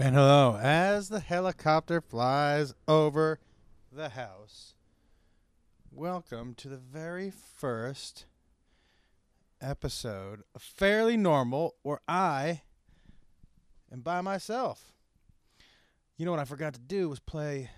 [0.00, 3.38] And hello, as the helicopter flies over
[3.92, 4.72] the house,
[5.92, 8.24] welcome to the very first
[9.60, 12.62] episode of Fairly Normal, where I
[13.92, 14.94] am by myself.
[16.16, 17.68] You know what I forgot to do was play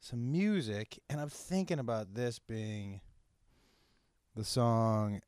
[0.00, 3.00] some music, and I'm thinking about this being
[4.34, 5.20] the song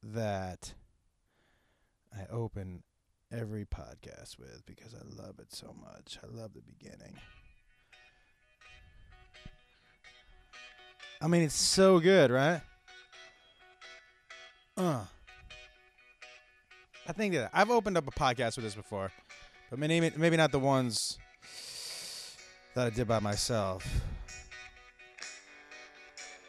[0.00, 0.74] that
[2.16, 2.84] I open
[3.32, 6.18] every podcast with because I love it so much.
[6.22, 7.14] I love the beginning.
[11.22, 12.62] I mean, it's so good, right?
[14.76, 15.04] Uh.
[17.06, 19.10] I think that I've opened up a podcast with this before,
[19.68, 21.18] but maybe maybe not the ones
[22.74, 23.84] that I did by myself.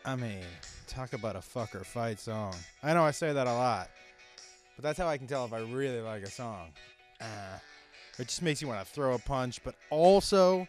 [0.06, 0.44] I mean,
[0.88, 2.54] talk about a fucker fight song.
[2.84, 3.90] I know I say that a lot.
[4.82, 6.70] But that's how I can tell if I really like a song.
[7.20, 7.60] Uh,
[8.18, 10.68] it just makes you want to throw a punch, but also,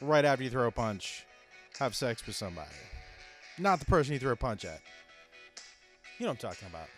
[0.00, 1.24] right after you throw a punch,
[1.78, 2.74] have sex with somebody.
[3.60, 4.80] Not the person you threw a punch at.
[6.18, 6.88] You know what I'm talking about.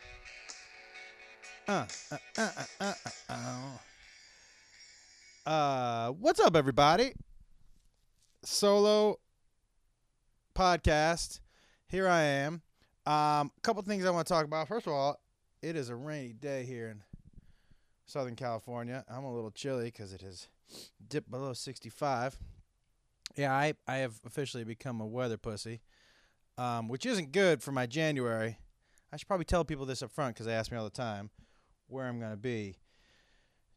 [1.69, 2.95] Uh, uh, uh, uh,
[3.29, 3.37] uh,
[5.47, 5.51] uh.
[5.51, 7.13] uh what's up, everybody?
[8.45, 9.19] Solo
[10.55, 11.41] podcast.
[11.87, 12.63] Here I am.
[13.05, 14.69] Um, a couple things I want to talk about.
[14.69, 15.21] First of all,
[15.67, 17.03] it is a rainy day here in
[18.05, 19.05] Southern California.
[19.11, 20.47] I'm a little chilly because it has
[21.09, 22.39] dipped below 65.
[23.35, 25.81] Yeah, I, I have officially become a weather pussy,
[26.57, 28.59] um, which isn't good for my January.
[29.13, 31.31] I should probably tell people this up front because they ask me all the time
[31.89, 32.77] where I'm going to be.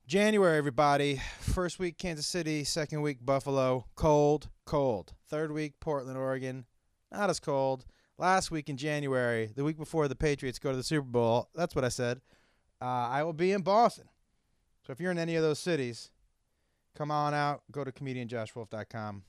[0.06, 1.20] January, everybody.
[1.40, 2.64] First week, Kansas City.
[2.66, 3.88] Second week, Buffalo.
[3.96, 5.14] Cold, cold.
[5.28, 6.66] Third week, Portland, Oregon.
[7.12, 7.88] Not as cold
[8.20, 11.74] last week in January, the week before the Patriots go to the Super Bowl, that's
[11.74, 12.22] what I said.
[12.82, 14.06] Uh, I will be in Boston.
[14.86, 16.12] So if you're in any of those cities,
[16.96, 17.64] come on out.
[17.72, 19.24] Go to comedianjoshwolf.com.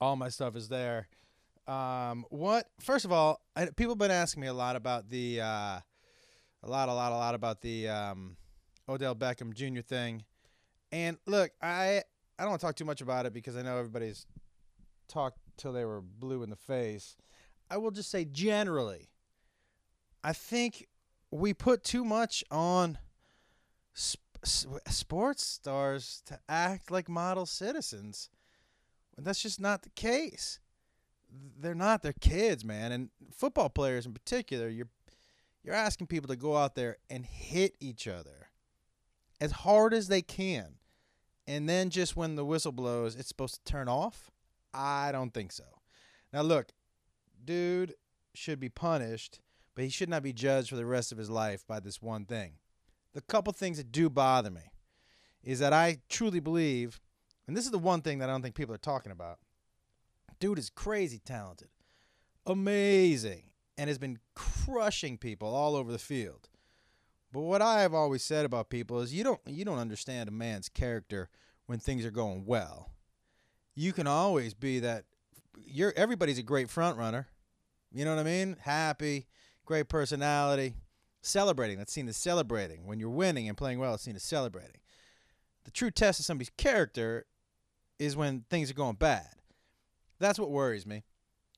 [0.00, 1.08] All my stuff is there.
[1.68, 2.66] Um, what?
[2.80, 6.66] First of all, I, people have been asking me a lot about the, uh, a
[6.66, 8.36] lot, a lot, a lot about the um,
[8.88, 9.82] Odell Beckham Jr.
[9.82, 10.24] thing.
[10.92, 12.02] And look, I
[12.38, 14.26] I don't want to talk too much about it because I know everybody's
[15.08, 17.16] talked till they were blue in the face.
[17.70, 19.08] I will just say generally,
[20.24, 20.88] I think
[21.30, 22.98] we put too much on
[23.94, 28.28] sp- sports stars to act like model citizens.
[29.16, 30.58] And That's just not the case.
[31.58, 32.02] They're not.
[32.02, 34.68] They're kids, man, and football players in particular.
[34.68, 34.88] You're
[35.62, 38.48] you're asking people to go out there and hit each other
[39.40, 40.74] as hard as they can,
[41.46, 44.30] and then just when the whistle blows, it's supposed to turn off.
[44.74, 45.64] I don't think so.
[46.32, 46.72] Now, look,
[47.44, 47.94] dude
[48.34, 49.40] should be punished,
[49.74, 52.24] but he should not be judged for the rest of his life by this one
[52.24, 52.54] thing.
[53.12, 54.72] The couple things that do bother me
[55.42, 57.00] is that I truly believe,
[57.46, 59.38] and this is the one thing that I don't think people are talking about.
[60.38, 61.68] Dude is crazy talented,
[62.46, 66.48] amazing, and has been crushing people all over the field.
[67.32, 70.32] But what I have always said about people is you don't you don't understand a
[70.32, 71.28] man's character
[71.66, 72.90] when things are going well.
[73.74, 75.04] You can always be that
[75.64, 77.28] you're everybody's a great front runner.
[77.92, 78.56] You know what I mean?
[78.60, 79.26] Happy,
[79.64, 80.74] great personality,
[81.22, 81.78] celebrating.
[81.78, 82.86] That's seen as celebrating.
[82.86, 84.80] When you're winning and playing well, it's seen as celebrating.
[85.64, 87.26] The true test of somebody's character
[87.98, 89.28] is when things are going bad.
[90.18, 91.04] That's what worries me.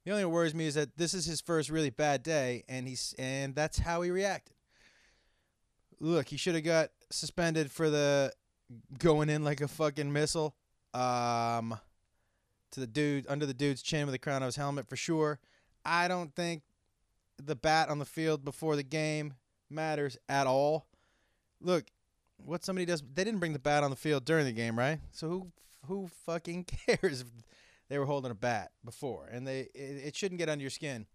[0.05, 2.65] The only thing that worries me is that this is his first really bad day,
[2.69, 4.57] and he's and that's how he reacted.
[6.01, 8.33] Look, he should have got suspended for the
[8.99, 10.57] going in like a fucking missile.
[10.93, 11.79] Um,
[12.73, 15.39] to the dude under the dude's chin with the crown of his helmet for sure.
[15.85, 16.63] I don't think
[17.43, 19.35] the bat on the field before the game
[19.71, 20.87] matters at all.
[21.61, 21.85] Look,
[22.37, 25.01] what somebody does they didn't bring the bat on the field during the game, right?
[25.11, 25.53] So who
[25.87, 27.29] who fucking cares if
[27.89, 29.29] they were holding a bat before?
[29.31, 31.07] And they it, it shouldn't get under your skin.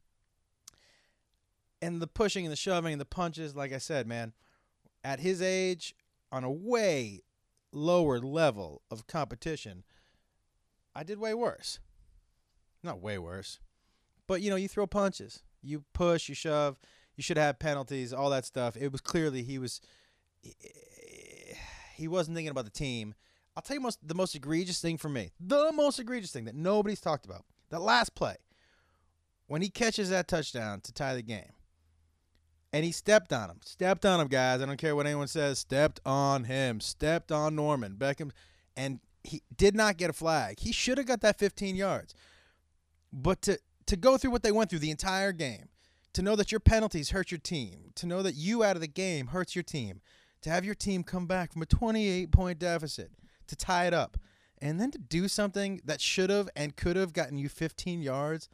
[1.82, 4.34] And the pushing and the shoving and the punches, like I said, man,
[5.04, 5.96] at his age
[6.32, 7.22] on a way
[7.72, 9.84] lower level of competition,
[10.98, 11.78] I did way worse.
[12.82, 13.60] Not way worse.
[14.26, 15.44] But you know, you throw punches.
[15.62, 16.80] You push, you shove,
[17.16, 18.76] you should have penalties, all that stuff.
[18.76, 19.80] It was clearly he was
[21.96, 23.14] he wasn't thinking about the team.
[23.56, 25.34] I'll tell you most the most egregious thing for me.
[25.40, 27.46] The most egregious thing that nobody's talked about.
[27.70, 28.38] The last play.
[29.46, 31.54] When he catches that touchdown to tie the game.
[32.74, 33.60] And he stepped on him.
[33.64, 34.62] Stepped on him, guys.
[34.62, 35.60] I don't care what anyone says.
[35.60, 36.82] Stepped on him.
[36.82, 37.96] Stepped on Norman.
[37.98, 38.32] Beckham
[38.76, 40.60] and he did not get a flag.
[40.60, 42.14] He should have got that 15 yards.
[43.12, 45.70] But to to go through what they went through the entire game,
[46.14, 48.88] to know that your penalties hurt your team, to know that you out of the
[48.88, 50.02] game hurts your team,
[50.42, 53.12] to have your team come back from a 28 point deficit
[53.48, 54.18] to tie it up
[54.60, 58.50] and then to do something that should have and could have gotten you 15 yards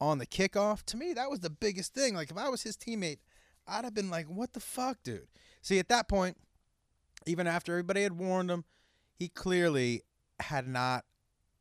[0.00, 2.14] on the kickoff, to me, that was the biggest thing.
[2.14, 3.18] Like, if I was his teammate,
[3.66, 5.28] I'd have been like, what the fuck, dude?
[5.60, 6.36] See, at that point,
[7.26, 8.64] even after everybody had warned him,
[9.22, 10.02] he clearly
[10.40, 11.04] had not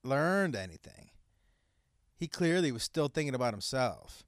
[0.04, 1.12] learned anything.
[2.16, 4.24] He clearly was still thinking about himself.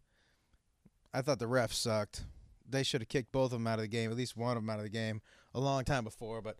[1.11, 2.25] I thought the refs sucked.
[2.69, 4.61] They should have kicked both of them out of the game, at least one of
[4.61, 5.21] them out of the game,
[5.55, 6.43] a long time before.
[6.43, 6.57] But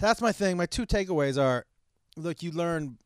[0.00, 0.56] that's my thing.
[0.56, 1.66] My two takeaways are
[2.16, 2.96] look, you learn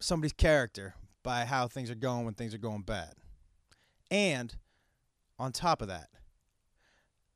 [0.00, 3.12] somebody's character by how things are going when things are going bad.
[4.10, 4.56] And
[5.38, 6.08] on top of that,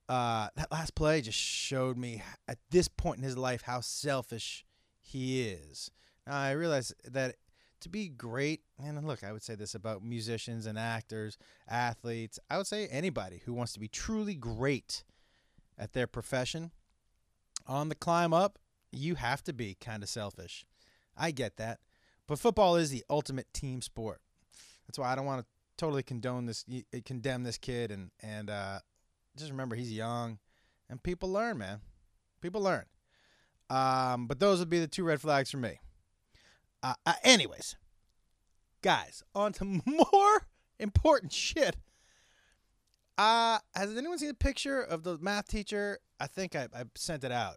[0.08, 4.64] uh, that last play just showed me at this point in his life how selfish
[5.00, 5.90] he is.
[6.26, 7.36] Now, I realize that
[7.80, 11.38] to be great, and look, I would say this about musicians and actors,
[11.68, 15.04] athletes, I would say anybody who wants to be truly great
[15.78, 16.72] at their profession
[17.66, 18.58] on the climb up,
[18.90, 20.64] you have to be kind of selfish.
[21.16, 21.80] I get that.
[22.26, 24.20] But football is the ultimate team sport.
[24.86, 25.46] That's why I don't want to
[25.76, 26.64] totally condone this,
[27.04, 28.80] condemn this kid, and and uh,
[29.38, 30.38] just remember he's young,
[30.90, 31.80] and people learn, man.
[32.40, 32.84] People learn.
[33.70, 35.80] Um, but those would be the two red flags for me.
[36.82, 37.76] Uh, uh, anyways,
[38.82, 40.46] guys, on to more
[40.78, 41.76] important shit.
[43.16, 45.98] Uh, has anyone seen a picture of the math teacher?
[46.20, 47.56] I think I, I sent it out.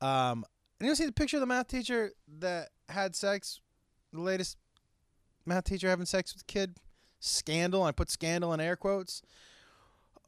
[0.00, 0.44] Um,
[0.80, 3.60] anyone see the picture of the math teacher that had sex?
[4.12, 4.56] The latest
[5.44, 6.76] math teacher having sex with kid?
[7.18, 7.82] Scandal.
[7.82, 9.20] I put scandal in air quotes.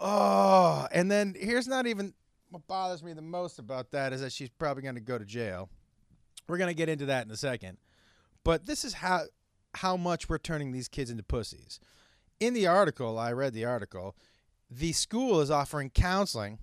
[0.00, 2.14] Oh, and then here's not even
[2.50, 5.24] what bothers me the most about that is that she's probably going to go to
[5.24, 5.68] jail.
[6.46, 7.78] We're going to get into that in a second.
[8.44, 9.24] But this is how
[9.74, 11.78] how much we're turning these kids into pussies.
[12.40, 14.16] In the article, I read the article,
[14.70, 16.58] the school is offering counseling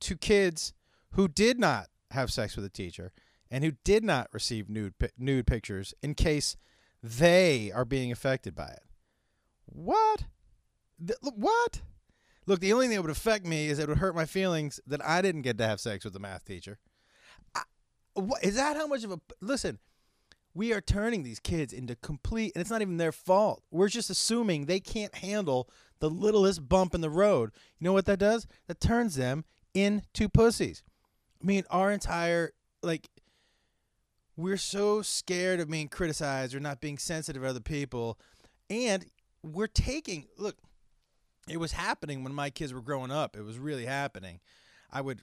[0.00, 0.74] to kids
[1.12, 3.12] who did not have sex with a teacher
[3.50, 6.56] and who did not receive nude nude pictures in case
[7.02, 8.82] they are being affected by it.
[9.66, 10.24] What?
[11.04, 11.82] Th- what?
[12.46, 15.04] Look, the only thing that would affect me is it would hurt my feelings that
[15.04, 16.78] I didn't get to have sex with the math teacher.
[17.54, 17.62] I,
[18.14, 19.78] what, is that how much of a listen?
[20.54, 23.62] We are turning these kids into complete, and it's not even their fault.
[23.70, 27.52] We're just assuming they can't handle the littlest bump in the road.
[27.78, 28.46] You know what that does?
[28.66, 30.82] That turns them into pussies.
[31.42, 32.52] I mean, our entire
[32.82, 33.08] like
[34.36, 38.18] we're so scared of being criticized or not being sensitive to other people,
[38.68, 39.06] and
[39.42, 40.56] we're taking look.
[41.48, 43.36] It was happening when my kids were growing up.
[43.36, 44.40] It was really happening.
[44.90, 45.22] I would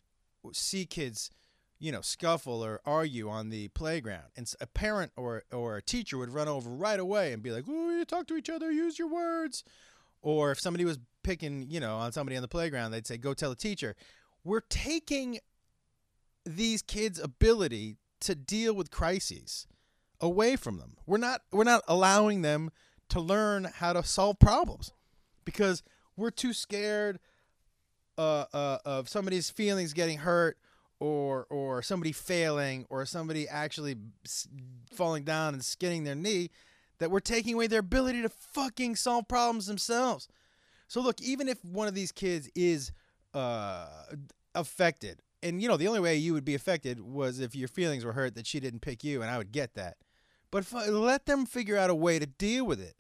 [0.52, 1.30] see kids,
[1.80, 6.18] you know, scuffle or argue on the playground, and a parent or or a teacher
[6.18, 9.00] would run over right away and be like, "Oh, you talk to each other, use
[9.00, 9.64] your words."
[10.22, 13.34] Or if somebody was picking, you know, on somebody on the playground, they'd say, "Go
[13.34, 13.96] tell the teacher."
[14.44, 15.40] We're taking
[16.46, 19.68] these kids' ability to deal with crises
[20.20, 20.98] away from them.
[21.06, 22.72] We're not we're not allowing them
[23.10, 24.92] to learn how to solve problems
[25.46, 25.84] because
[26.20, 27.20] we're too scared
[28.18, 30.58] uh, uh, of somebody's feelings getting hurt
[31.00, 33.96] or or somebody failing or somebody actually
[34.92, 36.50] falling down and skinning their knee
[37.00, 40.28] that we're taking away their ability to fucking solve problems themselves.
[40.90, 42.92] So look, even if one of these kids is
[43.34, 43.88] uh,
[44.56, 48.04] affected and you know the only way you would be affected was if your feelings
[48.04, 49.98] were hurt that she didn't pick you and i would get that
[50.52, 52.96] but let them figure out a way to deal with it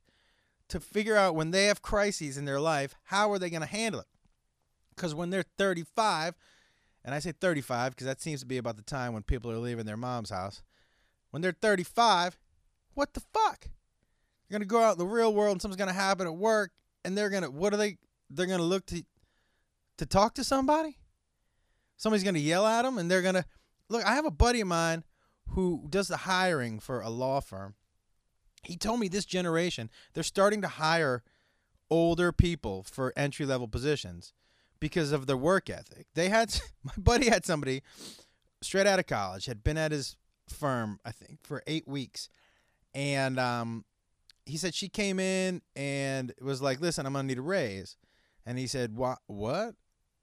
[0.69, 3.67] to figure out when they have crises in their life how are they going to
[3.67, 4.07] handle it
[4.95, 6.35] because when they're 35
[7.03, 9.57] and i say 35 because that seems to be about the time when people are
[9.57, 10.61] leaving their mom's house
[11.31, 12.37] when they're 35
[12.93, 15.87] what the fuck they're going to go out in the real world and something's going
[15.87, 16.71] to happen at work
[17.03, 17.97] and they're going to what are they
[18.29, 19.03] they're going to look to
[19.97, 20.97] to talk to somebody
[21.97, 23.45] somebody's going to yell at them and they're going to
[23.89, 24.03] look.
[24.05, 25.03] I have a buddy of mine
[25.49, 27.75] who does the hiring for a law firm.
[28.63, 31.23] He told me this generation, they're starting to hire
[31.89, 34.33] older people for entry level positions
[34.79, 36.07] because of their work ethic.
[36.13, 37.81] They had my buddy had somebody
[38.61, 42.27] straight out of college had been at his firm I think for 8 weeks
[42.93, 43.85] and um
[44.45, 47.97] he said she came in and was like, "Listen, I'm to need a raise."
[48.47, 49.75] And he said, "What what?"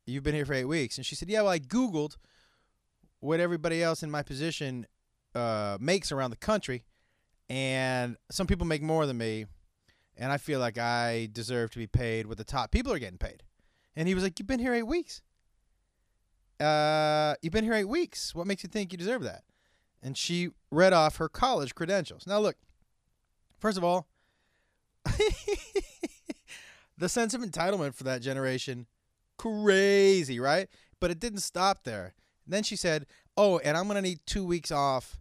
[0.07, 0.97] You've been here for eight weeks.
[0.99, 2.16] And she said, Yeah, well, I Googled
[3.19, 4.87] what everybody else in my position
[5.35, 6.85] uh, makes around the country.
[7.49, 9.47] And some people make more than me.
[10.17, 13.19] And I feel like I deserve to be paid what the top people are getting
[13.19, 13.43] paid.
[13.95, 15.23] And he was like, You've been here eight weeks.
[16.59, 18.35] Uh, you've been here eight weeks.
[18.35, 19.43] What makes you think you deserve that?
[20.03, 22.26] And she read off her college credentials.
[22.26, 22.57] Now, look,
[23.59, 24.07] first of all,
[26.99, 28.87] the sense of entitlement for that generation
[29.37, 30.69] crazy, right?
[31.00, 32.15] But it didn't stop there.
[32.47, 35.19] Then she said, "Oh, and I'm to need 2 weeks off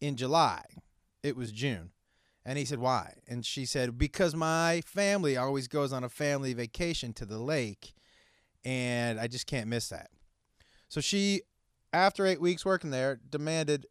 [0.00, 0.62] in July."
[1.22, 1.90] It was June.
[2.44, 6.54] And he said, "Why?" And she said, "Because my family always goes on a family
[6.54, 7.94] vacation to the lake,
[8.64, 10.10] and I just can't miss that."
[10.88, 11.42] So she
[11.92, 13.86] after 8 weeks working there demanded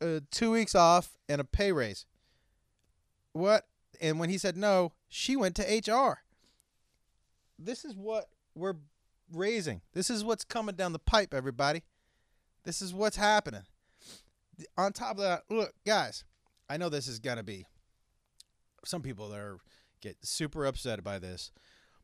[0.00, 2.04] uh, 2 weeks off and a pay raise.
[3.32, 3.66] What?
[4.00, 6.22] And when he said no, she went to HR.
[7.58, 8.76] This is what we're
[9.32, 9.80] raising.
[9.94, 11.82] This is what's coming down the pipe, everybody.
[12.64, 13.62] This is what's happening.
[14.76, 16.24] On top of that, look, guys,
[16.68, 17.66] I know this is gonna be
[18.84, 19.58] some people that are
[20.00, 21.50] get super upset by this,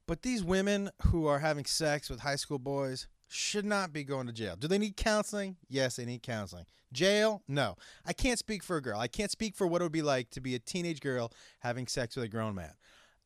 [0.06, 4.26] but these women who are having sex with high school boys should not be going
[4.26, 4.56] to jail.
[4.56, 5.56] Do they need counseling?
[5.68, 6.66] Yes, they need counseling.
[6.92, 7.42] Jail?
[7.48, 7.76] No.
[8.04, 8.98] I can't speak for a girl.
[8.98, 11.86] I can't speak for what it would be like to be a teenage girl having
[11.86, 12.72] sex with a grown man.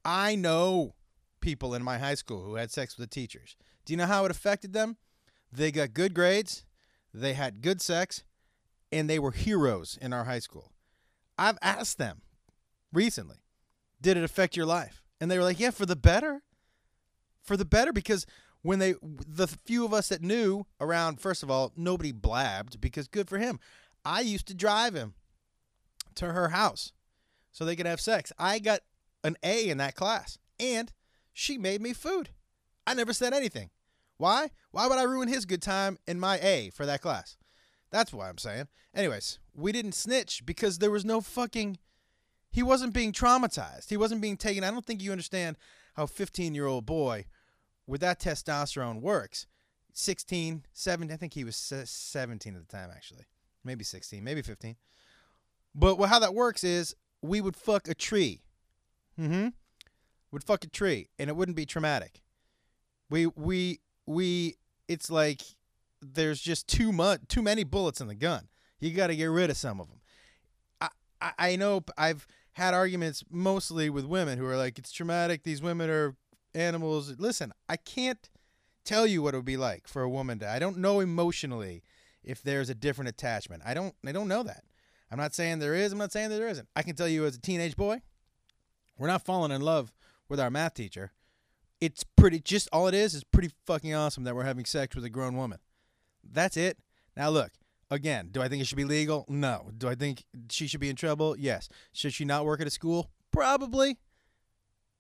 [0.05, 0.95] I know
[1.41, 3.57] people in my high school who had sex with the teachers.
[3.85, 4.97] Do you know how it affected them?
[5.53, 6.65] They got good grades,
[7.13, 8.25] they had good sex,
[8.93, 10.73] and they were heroes in our high school.
[11.39, 12.23] I've asked them
[12.93, 13.37] recently,
[14.01, 15.03] did it affect your life?
[15.21, 16.43] And they were like, yeah, for the better.
[17.43, 18.27] For the better because
[18.63, 23.07] when they the few of us that knew around first of all nobody blabbed because
[23.07, 23.61] good for him.
[24.05, 25.15] I used to drive him
[26.17, 26.93] to her house
[27.53, 28.33] so they could have sex.
[28.39, 28.81] I got
[29.23, 30.93] an a in that class and
[31.33, 32.31] she made me food.
[32.87, 33.71] I never said anything.
[34.17, 34.51] Why?
[34.73, 37.37] Why would i ruin his good time in my a for that class?
[37.93, 38.67] That's why i'm saying.
[38.95, 41.79] Anyways we didn't snitch because there was no fucking
[42.51, 45.57] he wasn't being traumatized he wasn't being taken i don't think you understand
[45.95, 47.25] how 15 year old boy
[47.87, 49.47] with that testosterone works.
[49.93, 53.25] 16, 17, I think he was 17 at the time, actually.
[53.65, 54.77] Maybe 16, maybe 15.
[55.75, 58.43] But how that works is we would fuck a tree.
[59.19, 59.49] Mm-hmm.
[60.33, 62.21] Would fuck a tree, and it wouldn't be traumatic.
[63.09, 64.57] We we we.
[64.89, 65.43] It's like
[66.03, 68.49] there's just too much, too many bullets in the gun.
[68.81, 70.01] You got to get rid of some of them.
[70.81, 70.89] I,
[71.21, 75.43] I I know I've had arguments mostly with women who are like, it's traumatic.
[75.43, 76.17] These women are
[76.55, 77.15] animals.
[77.19, 78.31] Listen, I can't
[78.85, 80.49] tell you what it would be like for a woman to.
[80.49, 81.83] I don't know emotionally
[82.23, 83.63] if there's a different attachment.
[83.67, 83.95] I don't.
[84.07, 84.65] I don't know that.
[85.11, 85.93] I'm not saying there is.
[85.93, 86.69] I'm not saying that there isn't.
[86.75, 88.01] I can tell you as a teenage boy,
[88.99, 89.93] we're not falling in love
[90.29, 91.13] with our math teacher.
[91.81, 92.41] It's pretty.
[92.41, 95.37] Just all it is is pretty fucking awesome that we're having sex with a grown
[95.37, 95.59] woman.
[96.25, 96.79] That's it.
[97.17, 97.53] Now look.
[97.91, 99.25] Again, do I think it should be legal?
[99.29, 99.71] No.
[99.77, 101.37] Do I think she should be in trouble?
[101.39, 101.69] Yes.
[101.93, 103.11] Should she not work at a school?
[103.31, 103.99] Probably.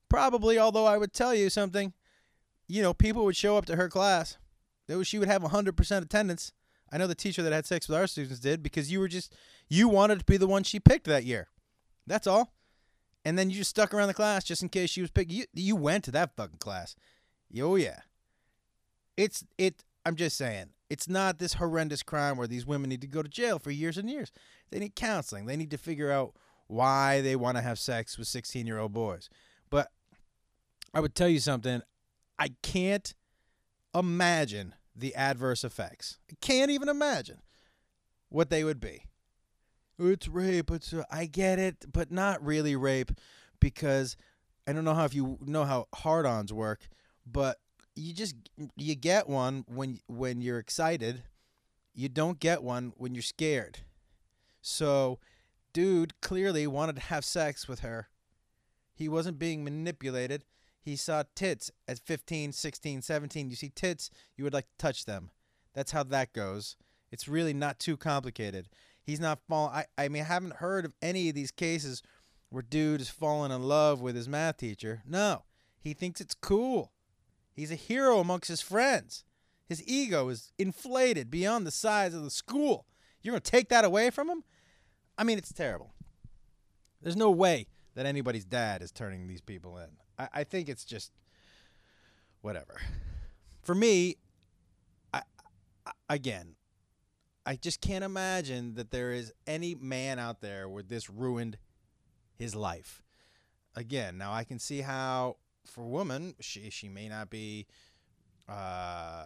[0.09, 1.93] Probably, although I would tell you something.
[2.69, 4.38] You know, people would show up to her class.
[5.02, 6.52] She would have 100% attendance.
[6.93, 9.35] I know the teacher that had sex with our students did because you were just,
[9.69, 11.49] you wanted to be the one she picked that year.
[12.07, 12.52] That's all.
[13.25, 15.33] And then you just stuck around the class just in case she was picked.
[15.33, 16.95] You, you went to that fucking class.
[17.61, 18.00] Oh, yeah.
[19.16, 23.07] It's, it, I'm just saying, it's not this horrendous crime where these women need to
[23.07, 24.31] go to jail for years and years.
[24.71, 25.47] They need counseling.
[25.47, 26.35] They need to figure out
[26.69, 29.28] why they want to have sex with 16 year old boys.
[29.71, 29.90] But
[30.95, 31.83] I would tell you something.
[32.38, 33.14] I can't
[33.95, 36.19] imagine the adverse effects.
[36.31, 37.38] I can't even imagine
[38.28, 39.05] what they would be.
[39.99, 40.71] It's rape.
[40.71, 43.12] It's uh, I get it, but not really rape
[43.61, 44.16] because
[44.66, 46.88] I don't know how if you know how hard-ons work,
[47.25, 47.59] but
[47.97, 48.37] you just
[48.76, 51.25] you get one when when you're excited.
[51.95, 53.79] You don't get one when you're scared.
[54.61, 55.19] So,
[55.73, 58.09] dude clearly wanted to have sex with her
[58.97, 60.45] he wasn't being manipulated.
[60.81, 63.50] He saw tits at 15, 16, 17.
[63.50, 65.31] You see tits, you would like to touch them.
[65.75, 66.76] That's how that goes.
[67.12, 68.69] It's really not too complicated.
[69.03, 69.75] He's not falling.
[69.75, 72.03] I, I mean, I haven't heard of any of these cases
[72.49, 75.03] where dude is falling in love with his math teacher.
[75.07, 75.45] No,
[75.79, 76.93] he thinks it's cool.
[77.56, 79.25] He's a hero amongst his friends.
[79.66, 82.86] His ego is inflated beyond the size of the school.
[83.22, 84.44] You're going to take that away from him?
[85.18, 85.94] I mean, it's terrible.
[87.00, 89.88] There's no way that anybody's dad is turning these people in.
[90.18, 91.10] I, I think it's just
[92.42, 92.78] whatever.
[93.62, 94.16] For me,
[95.14, 95.22] I,
[95.86, 96.56] I, again,
[97.46, 101.56] I just can't imagine that there is any man out there where this ruined
[102.34, 103.02] his life.
[103.75, 105.36] Again, now I can see how
[105.66, 107.66] for a woman she she may not be.
[108.49, 109.25] Uh,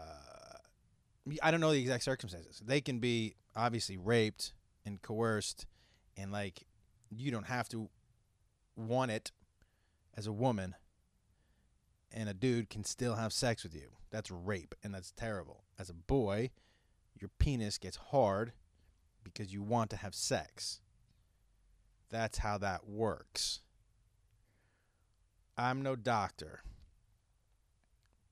[1.42, 2.62] I don't know the exact circumstances.
[2.64, 4.52] They can be obviously raped
[4.84, 5.66] and coerced,
[6.16, 6.66] and like
[7.10, 7.90] you don't have to
[8.76, 9.32] want it
[10.16, 10.74] as a woman
[12.12, 13.90] and a dude can still have sex with you.
[14.10, 15.64] That's rape and that's terrible.
[15.78, 16.50] As a boy,
[17.18, 18.52] your penis gets hard
[19.22, 20.80] because you want to have sex.
[22.10, 23.60] That's how that works.
[25.56, 26.62] I'm no doctor.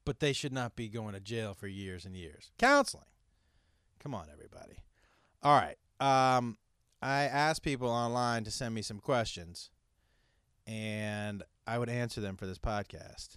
[0.04, 2.50] but they should not be going to jail for years and years.
[2.58, 3.04] Counseling.
[4.00, 4.78] Come on, everybody.
[5.42, 5.76] All right.
[6.00, 6.56] Um,
[7.02, 9.70] I asked people online to send me some questions,
[10.66, 13.36] and I would answer them for this podcast.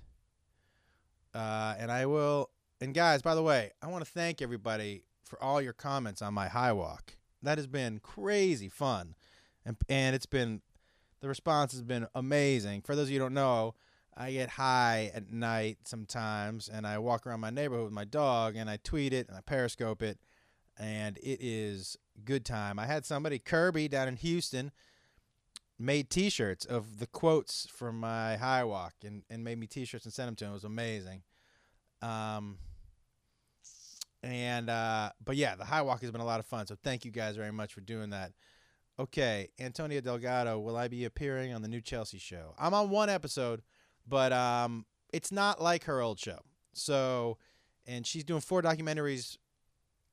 [1.34, 2.50] Uh, and I will.
[2.80, 6.34] And guys, by the way, I want to thank everybody for all your comments on
[6.34, 7.18] my high walk.
[7.44, 9.16] That has been crazy fun,
[9.66, 10.62] and and it's been
[11.22, 12.82] the response has been amazing.
[12.82, 13.76] For those of you who don't know,
[14.16, 18.56] I get high at night sometimes, and I walk around my neighborhood with my dog,
[18.56, 20.20] and I tweet it and I periscope it,
[20.78, 22.78] and it is good time.
[22.78, 24.72] I had somebody Kirby down in Houston
[25.80, 30.14] made T-shirts of the quotes from my high walk, and and made me T-shirts and
[30.14, 30.52] sent them to him.
[30.52, 31.24] It was amazing.
[32.02, 32.58] Um.
[34.24, 36.68] And uh, but yeah, the high walk has been a lot of fun.
[36.68, 38.34] So thank you guys very much for doing that.
[39.02, 42.54] Okay, Antonia Delgado, will I be appearing on the new Chelsea show?
[42.60, 43.64] I'm on one episode,
[44.08, 46.38] but um, it's not like her old show.
[46.74, 47.40] So,
[47.88, 49.40] and she's doing four documentaries.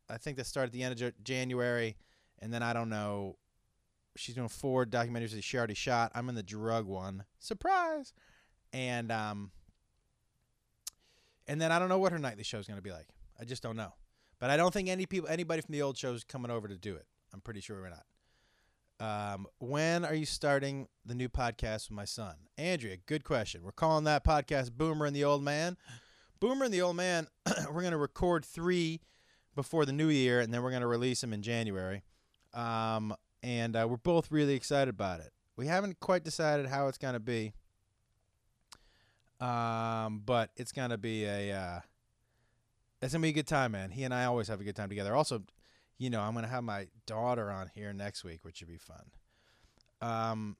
[0.08, 1.98] I think that start at the end of January,
[2.38, 3.36] and then I don't know.
[4.16, 6.10] She's doing four documentaries that she already shot.
[6.14, 7.24] I'm in the drug one.
[7.38, 8.14] Surprise!
[8.72, 9.50] And um,
[11.46, 13.08] and then I don't know what her nightly show is going to be like.
[13.38, 13.92] I just don't know.
[14.38, 16.78] But I don't think any people, anybody from the old show is coming over to
[16.78, 17.04] do it.
[17.34, 18.06] I'm pretty sure we're not.
[19.00, 22.34] Um, when are you starting the new podcast with my son?
[22.56, 23.62] Andrea, good question.
[23.62, 25.76] We're calling that podcast Boomer and the Old Man.
[26.40, 27.28] Boomer and the Old Man,
[27.72, 29.00] we're going to record three
[29.54, 32.02] before the new year, and then we're going to release them in January.
[32.54, 35.32] Um, and uh, we're both really excited about it.
[35.56, 37.52] We haven't quite decided how it's going to be,
[39.40, 41.52] um, but it's going to be a.
[41.52, 41.80] Uh,
[43.00, 43.90] it's gonna be a good time, man.
[43.90, 45.14] He and I always have a good time together.
[45.14, 45.42] Also,
[45.98, 49.10] you know, I'm gonna have my daughter on here next week, which should be fun.
[50.00, 50.56] Um,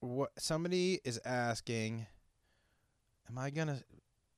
[0.00, 2.06] what somebody is asking,
[3.28, 3.82] am I gonna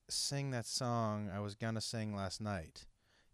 [0.09, 2.85] sing that song I was gonna sing last night?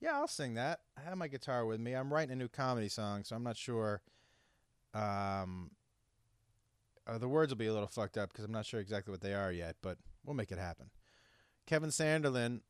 [0.01, 0.81] Yeah, I'll sing that.
[0.97, 1.93] I have my guitar with me.
[1.93, 4.01] I'm writing a new comedy song, so I'm not sure.
[4.93, 5.71] Um,
[7.07, 9.21] uh, the words will be a little fucked up because I'm not sure exactly what
[9.21, 10.89] they are yet, but we'll make it happen.
[11.65, 12.61] Kevin Sanderlin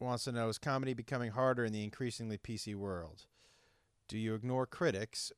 [0.00, 3.26] wants to know is comedy becoming harder in the increasingly PC world?
[4.08, 5.32] Do you ignore critics?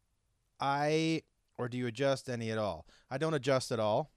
[0.60, 1.22] I
[1.58, 2.86] or do you adjust any at all?
[3.10, 4.10] I don't adjust at all.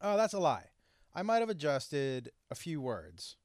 [0.00, 0.66] Oh, that's a lie.
[1.14, 3.36] I might have adjusted a few words.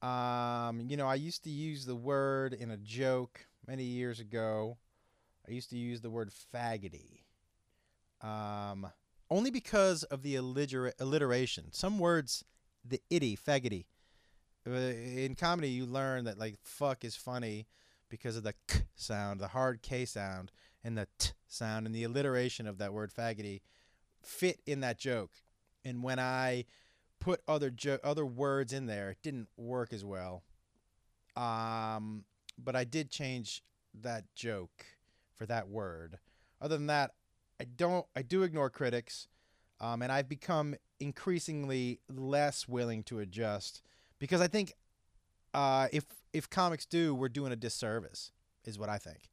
[0.00, 4.78] Um, you know, I used to use the word in a joke many years ago.
[5.48, 7.22] I used to use the word faggoty.
[8.20, 8.86] Um,
[9.30, 11.72] only because of the alliter- alliteration.
[11.72, 12.44] Some words,
[12.84, 13.86] the itty, faggoty,
[14.66, 17.66] in comedy you learn that like fuck is funny
[18.08, 22.04] because of the k sound, the hard k sound, and the t sound, and the
[22.04, 23.60] alliteration of that word faggoty
[24.22, 25.32] fit in that joke.
[25.84, 26.64] And when I
[27.20, 30.42] put other jo- other words in there, it didn't work as well.
[31.36, 32.24] Um,
[32.62, 33.62] but I did change
[34.02, 34.84] that joke
[35.34, 36.18] for that word.
[36.60, 37.12] Other than that,
[37.60, 38.06] I don't.
[38.14, 39.28] I do ignore critics,
[39.80, 43.82] um, and I've become increasingly less willing to adjust
[44.24, 44.72] because I think
[45.52, 48.32] uh, if if comics do, we're doing a disservice,
[48.64, 49.28] is what I think.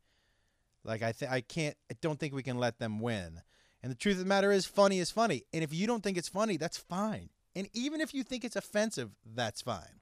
[0.84, 3.39] Like I think I can't, I don't think we can let them win.
[3.82, 5.43] And the truth of the matter is, funny is funny.
[5.54, 7.30] And if you don't think it's funny, that's fine.
[7.56, 10.01] And even if you think it's offensive, that's fine.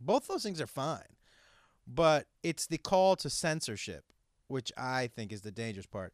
[0.00, 1.14] Both those things are fine.
[1.86, 4.06] But it's the call to censorship,
[4.48, 6.12] which I think is the dangerous part.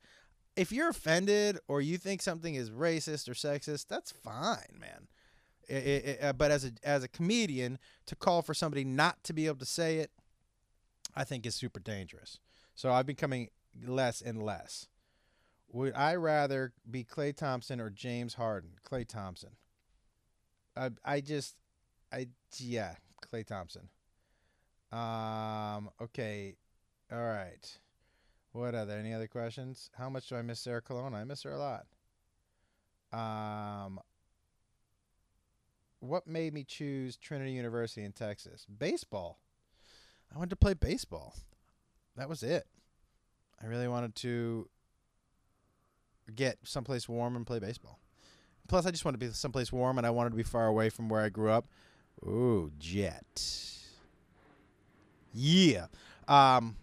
[0.55, 5.09] If you're offended or you think something is racist or sexist, that's fine, man.
[5.69, 9.33] It, it, uh, but as a as a comedian, to call for somebody not to
[9.33, 10.11] be able to say it,
[11.15, 12.39] I think is super dangerous.
[12.75, 13.49] So I've been coming
[13.87, 14.89] less and less.
[15.73, 18.73] Would I rather be Klay Thompson or James Harden?
[18.89, 19.51] Klay Thompson.
[20.77, 21.57] I I just
[22.13, 22.97] I yeah,
[23.27, 23.89] Klay Thompson.
[24.91, 26.57] Um okay.
[27.11, 27.79] All right.
[28.53, 29.91] What other any other questions?
[29.97, 31.17] How much do I miss Sarah Colonna?
[31.17, 31.87] I miss her a lot.
[33.13, 34.01] Um
[36.03, 38.67] what made me choose Trinity University in Texas?
[38.67, 39.39] Baseball.
[40.35, 41.37] I wanted to play baseball.
[42.17, 42.67] That was it.
[43.63, 44.69] I really wanted to
[46.35, 48.01] get someplace warm and play baseball.
[48.69, 50.89] Plus, I just wanted to be someplace warm, and I wanted to be far away
[50.89, 51.67] from where I grew up.
[52.25, 53.41] Ooh, jet.
[55.33, 55.87] Yeah.
[56.27, 56.77] Um,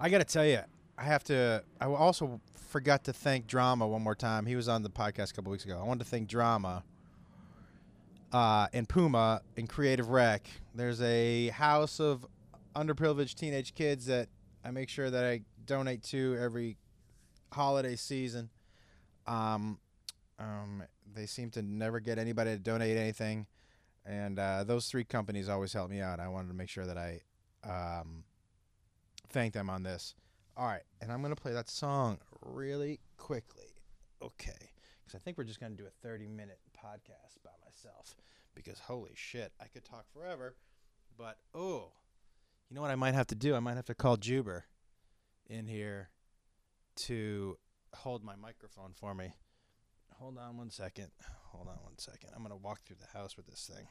[0.00, 0.60] I got to tell you,
[0.96, 1.62] I have to.
[1.78, 4.46] I also forgot to thank Drama one more time.
[4.46, 5.78] He was on the podcast a couple weeks ago.
[5.78, 6.84] I wanted to thank Drama
[8.32, 10.48] uh, and Puma in Creative Rec.
[10.74, 12.26] There's a house of
[12.74, 14.28] underprivileged teenage kids that
[14.64, 16.78] I make sure that I donate to every
[17.52, 18.50] holiday season.
[19.26, 19.78] Um,
[20.38, 20.82] um,
[21.14, 23.46] they seem to never get anybody to donate anything.
[24.04, 26.18] and uh, those three companies always help me out.
[26.18, 27.20] I wanted to make sure that I
[27.64, 28.24] um,
[29.30, 30.14] thank them on this.
[30.56, 33.74] All right, and I'm gonna play that song really quickly,
[34.20, 34.70] okay?
[35.04, 38.16] Because I think we're just gonna do a 30 minute podcast by myself.
[38.54, 40.56] Because holy shit, I could talk forever,
[41.16, 41.92] but oh,
[42.68, 43.54] you know what I might have to do?
[43.54, 44.64] I might have to call Juber
[45.46, 46.10] in here
[46.96, 47.58] to
[47.94, 49.34] hold my microphone for me.
[50.18, 51.08] Hold on one second.
[51.50, 52.30] Hold on one second.
[52.34, 53.86] I'm going to walk through the house with this thing.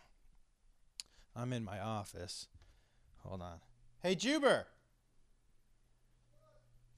[1.36, 2.48] I'm in my office.
[3.24, 3.60] Hold on.
[4.02, 4.68] Hey, Juber!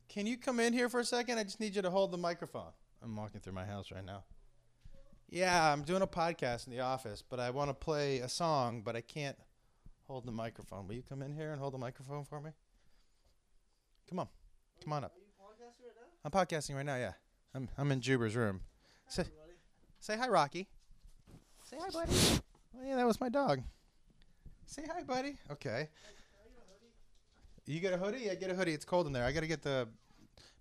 [0.08, 1.38] Can you come in here for a second?
[1.38, 2.72] I just need you to hold the microphone.
[3.02, 4.24] I'm walking through my house right now.
[5.34, 8.84] Yeah, I'm doing a podcast in the office, but I want to play a song,
[8.86, 9.36] but I can't
[10.06, 10.88] hold the microphone.
[10.88, 12.52] Will you come in here and hold the microphone for me?
[14.08, 14.28] Come on.
[14.84, 15.14] Come on up.
[15.42, 16.24] Podcasting right?
[16.24, 17.14] I'm podcasting right now, yeah.
[17.56, 18.62] I'm I'm in Juber's room.
[19.06, 19.54] Hi, Say- everybody.
[20.00, 20.68] Say hi, Rocky.
[21.64, 22.12] Say hi, buddy.
[22.78, 23.64] Oh yeah, that was my dog.
[24.68, 25.38] Say hi, buddy.
[25.50, 25.90] Okay.
[27.66, 28.26] You get a hoodie?
[28.26, 28.74] Yeah, get a hoodie.
[28.74, 29.26] It's cold in there.
[29.26, 29.88] I gotta get the.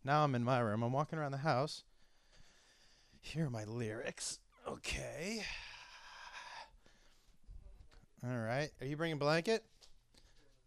[0.03, 0.83] Now I'm in my room.
[0.83, 1.85] I'm walking around the house.
[3.21, 4.39] Here are my lyrics.
[4.73, 5.43] Okay.
[8.25, 8.71] All right.
[8.81, 9.63] Are you bringing a blanket?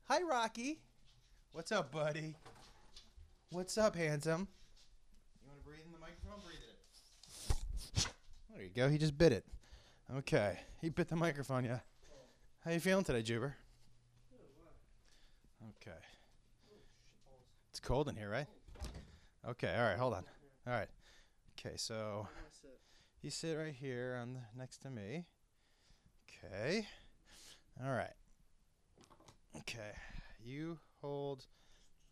[0.07, 0.77] Hi, Rocky.
[1.53, 2.35] What's up, buddy?
[3.49, 4.47] What's up, handsome?
[5.41, 6.39] You want to breathe in the microphone?
[6.45, 6.59] Breathe
[7.95, 8.07] it.
[8.53, 8.89] There you go.
[8.89, 9.43] He just bit it.
[10.17, 10.59] Okay.
[10.81, 11.79] He bit the microphone, yeah.
[12.63, 13.55] How you feeling today, Juber?
[15.81, 15.97] Okay.
[17.71, 18.47] It's cold in here, right?
[19.49, 19.73] Okay.
[19.75, 19.97] All right.
[19.97, 20.25] Hold on.
[20.67, 20.89] All right.
[21.59, 21.75] Okay.
[21.75, 22.79] So Where do I sit?
[23.25, 25.25] You sit right here on the, next to me.
[26.45, 26.85] Okay.
[27.83, 28.13] All right.
[29.57, 29.93] Okay.
[30.43, 31.47] You hold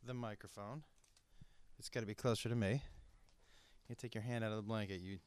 [0.04, 0.82] the microphone.
[1.78, 2.82] It's got to be closer to me.
[3.88, 5.20] You take your hand out of the blanket, you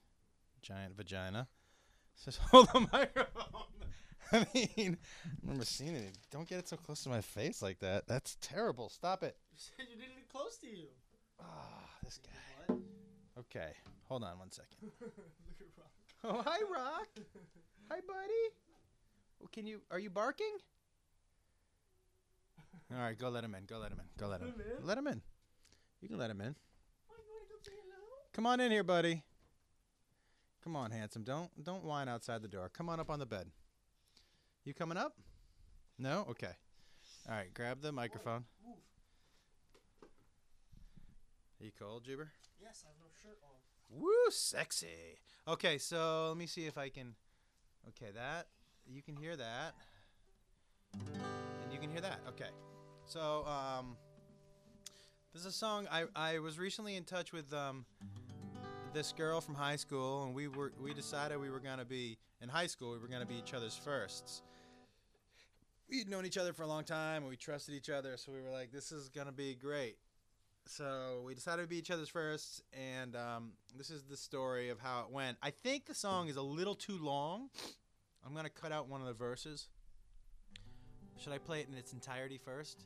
[0.60, 1.46] giant vagina.
[2.24, 3.62] Just hold the microphone.
[4.32, 6.18] I mean, I remember seeing it.
[6.32, 8.08] Don't get it so close to my face like that.
[8.08, 8.88] That's terrible.
[8.88, 9.36] Stop it.
[9.52, 10.86] You said you didn't get close to you.
[11.40, 12.74] Ah, this guy.
[13.38, 13.70] Okay.
[14.08, 14.90] Hold on one second.
[15.60, 15.90] Rock.
[16.24, 17.08] Oh, hi, Rock.
[17.90, 18.54] Hi, buddy.
[19.42, 19.80] Oh, Can you?
[19.90, 20.52] Are you barking?
[22.92, 23.64] All right, go let him in.
[23.64, 24.06] Go let him in.
[24.18, 24.54] Go let him.
[24.56, 24.86] Let him in?
[24.86, 25.22] Let him in.
[26.00, 26.54] You can let him in.
[27.08, 27.96] Why you wanna go say hello?
[28.32, 29.22] Come on in here, buddy.
[30.62, 31.22] Come on, handsome.
[31.22, 32.70] Don't don't whine outside the door.
[32.72, 33.48] Come on up on the bed.
[34.64, 35.16] You coming up?
[35.98, 36.26] No.
[36.30, 36.52] Okay.
[37.28, 37.52] All right.
[37.54, 38.44] Grab the microphone.
[38.64, 38.76] Move.
[41.60, 42.30] Are you cold, Juber?
[42.60, 44.00] Yes, I have no shirt on.
[44.00, 45.18] Woo, sexy.
[45.48, 47.14] Okay, so let me see if I can.
[47.88, 48.48] Okay, that
[48.84, 49.74] you can hear that,
[50.92, 52.18] and you can hear that.
[52.30, 52.48] Okay,
[53.04, 53.96] so um,
[55.32, 57.84] this is a song I I was recently in touch with um
[58.92, 62.48] this girl from high school, and we were we decided we were gonna be in
[62.48, 62.90] high school.
[62.90, 64.42] We were gonna be each other's firsts.
[65.88, 68.42] We'd known each other for a long time, and we trusted each other, so we
[68.42, 69.96] were like, "This is gonna be great."
[70.66, 74.78] So we decided to be each other's first, and um, this is the story of
[74.80, 75.38] how it went.
[75.42, 77.48] I think the song is a little too long.
[78.26, 79.68] I'm gonna cut out one of the verses.
[81.18, 82.84] Should I play it in its entirety first,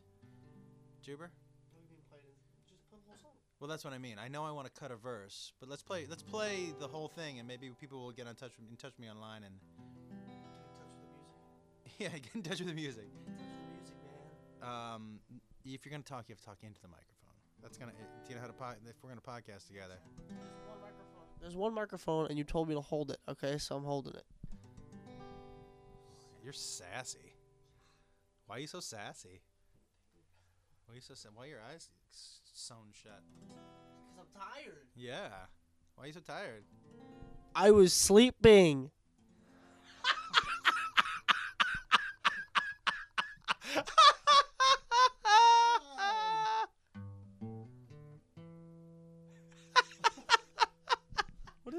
[1.03, 1.31] Juber?
[1.73, 2.37] What do you mean play it?
[2.69, 3.31] Just play the whole song.
[3.59, 4.17] Well, that's what I mean.
[4.23, 6.07] I know I want to cut a verse, but let's play.
[6.09, 8.93] Let's play the whole thing, and maybe people will get in touch with, in touch
[8.93, 10.85] with me online, and Get in touch with the
[11.95, 11.99] music.
[11.99, 13.09] yeah, get in touch with the music.
[13.09, 13.97] Touch with the music,
[14.63, 14.95] man.
[14.95, 15.21] Um,
[15.65, 17.10] if you're gonna talk, you have to talk into the microphone.
[17.63, 17.93] That's gonna.
[17.93, 18.53] Eh, do you know how to?
[18.53, 19.95] Po- if we're gonna podcast together.
[20.29, 21.25] There's one microphone.
[21.41, 23.19] There's one microphone, and you told me to hold it.
[23.29, 24.25] Okay, so I'm holding it.
[26.43, 27.35] You're sassy.
[28.47, 29.43] Why are you so sassy?
[30.87, 33.23] Why are you so sa- Why are your eyes sewn shut?
[33.49, 34.87] Because I'm tired.
[34.97, 35.29] Yeah.
[35.95, 36.65] Why are you so tired?
[37.55, 38.91] I was sleeping.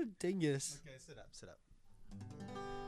[0.01, 0.79] A dingus.
[0.85, 1.57] okay, sit up, sit up.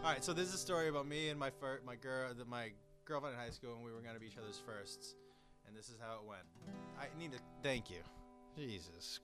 [0.03, 2.43] All right, so this is a story about me and my fir- my girl, the,
[2.45, 2.71] my
[3.05, 5.15] girlfriend in high school, and we were gonna be each other's firsts,
[5.67, 6.43] and this is how it went.
[6.99, 8.01] I need to thank you.
[8.57, 9.19] Jesus.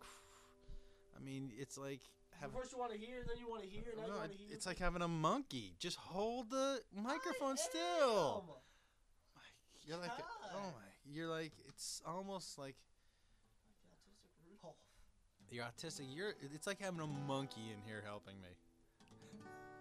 [1.16, 2.00] I mean, it's like
[2.40, 2.54] have.
[2.54, 4.38] First you want to hear, then you want to hear, now you No, want to
[4.38, 4.48] hear.
[4.52, 5.76] it's like having a monkey.
[5.80, 8.44] Just hold the microphone I still.
[8.48, 8.56] am.
[9.86, 10.52] You're like, oh God.
[10.56, 12.89] oh my, you're like, it's almost like Autistic Rudolph.
[15.52, 16.06] You're autistic.
[16.10, 18.50] You're, it's like having a monkey in here helping me.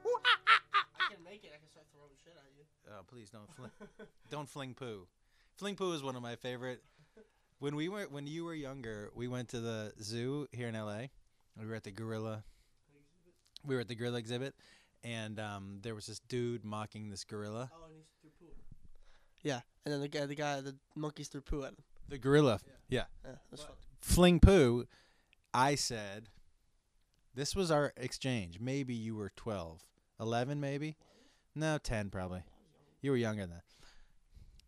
[0.05, 1.53] I can make it.
[1.55, 2.65] I can start throwing shit at you.
[2.91, 3.71] Oh, please don't fling,
[4.31, 5.07] don't fling poo.
[5.57, 6.83] Fling poo is one of my favorite.
[7.59, 11.07] When we were, when you were younger, we went to the zoo here in LA.
[11.59, 12.45] We were at the gorilla.
[13.67, 14.55] We were at the gorilla exhibit,
[15.03, 17.71] and um, there was this dude mocking this gorilla.
[17.75, 18.53] Oh, and he threw poo.
[19.43, 21.77] Yeah, and then the guy, the guy, the monkeys threw poo at him.
[22.09, 23.67] The gorilla, yeah, Yeah, that's
[24.01, 24.87] fling poo.
[25.53, 26.29] I said,
[27.35, 28.59] this was our exchange.
[28.61, 29.83] Maybe you were 12,
[30.21, 30.97] 11 maybe,
[31.55, 32.43] no, 10 probably.
[33.01, 33.65] You were younger than that.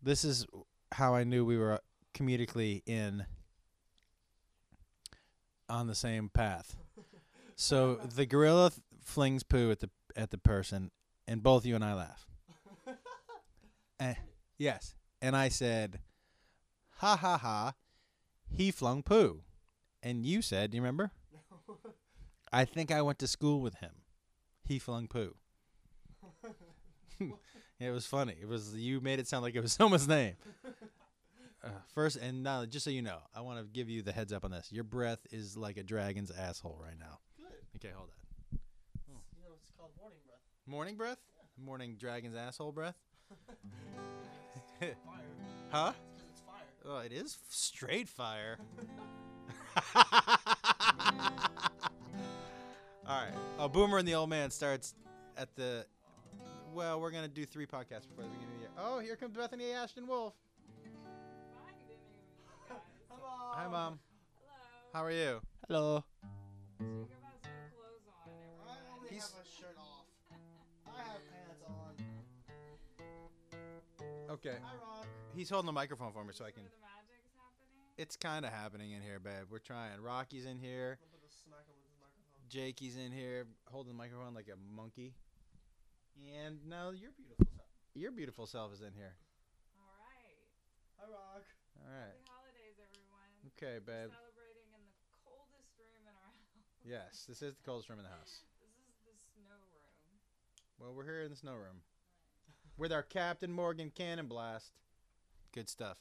[0.01, 0.45] This is
[0.91, 1.79] how I knew we were
[2.13, 3.25] comedically in
[5.69, 6.75] on the same path.
[7.57, 10.89] So the gorilla th- flings poo at the at the person,
[11.27, 12.25] and both you and I laugh.
[13.99, 14.15] Eh,
[14.57, 15.99] yes, and I said,
[16.97, 17.73] "Ha ha ha!"
[18.49, 19.43] He flung poo,
[20.03, 21.11] and you said, "Do you remember?"
[22.51, 23.91] I think I went to school with him.
[24.63, 25.35] He flung poo.
[27.79, 28.35] it was funny.
[28.41, 30.35] It was you made it sound like it was someone's name.
[31.63, 34.33] Uh, first, and now, just so you know, I want to give you the heads
[34.33, 34.71] up on this.
[34.71, 37.19] Your breath is like a dragon's asshole right now.
[37.37, 37.53] Good.
[37.75, 38.59] Okay, hold on.
[39.37, 40.39] You know, it's called morning breath.
[40.65, 41.17] Morning breath?
[41.63, 42.95] Morning dragon's asshole breath?
[44.79, 44.95] Fire.
[45.69, 45.93] Huh?
[45.93, 46.65] Because it's fire.
[46.83, 48.57] Oh, it is f- straight fire.
[53.07, 53.33] All right.
[53.59, 54.93] Oh, Boomer and the Old Man starts
[55.37, 55.85] at the.
[56.73, 58.69] Well, we're gonna do three podcasts before the beginning of the year.
[58.77, 60.33] Oh, here comes Bethany Ashton Wolf.
[63.09, 63.19] Hello.
[63.53, 63.99] Hi, Mom.
[64.39, 64.53] Hello.
[64.93, 65.41] How are you?
[65.67, 66.03] Hello.
[66.79, 70.05] Jacob has no clothes on and I only He's- have a shirt off.
[70.87, 71.95] I have pants on.
[74.31, 74.55] Okay.
[74.63, 75.05] Hi, Rock.
[75.35, 76.63] He's holding the microphone for me so I Where can.
[77.95, 78.03] The magic's happening.
[78.03, 79.47] It's kind of happening in here, babe.
[79.49, 79.99] We're trying.
[80.01, 80.97] Rocky's in here.
[81.01, 82.49] I'm gonna smack him with microphone.
[82.49, 85.13] Jakey's in here holding the microphone like a monkey.
[86.37, 87.67] And now your beautiful self.
[87.95, 89.15] Your beautiful self is in here.
[89.75, 90.37] All right.
[90.99, 91.45] Hi, Rock.
[91.81, 92.13] All right.
[92.13, 93.29] Happy holidays, everyone.
[93.57, 94.11] Okay, We're babe.
[94.13, 96.85] celebrating in the coldest room in our house.
[96.85, 98.43] Yes, this is the coldest room in the house.
[98.61, 100.15] This is the snow room.
[100.79, 101.81] Well, we're here in the snow room
[102.77, 104.71] with our Captain Morgan cannon blast.
[105.53, 105.97] Good stuff.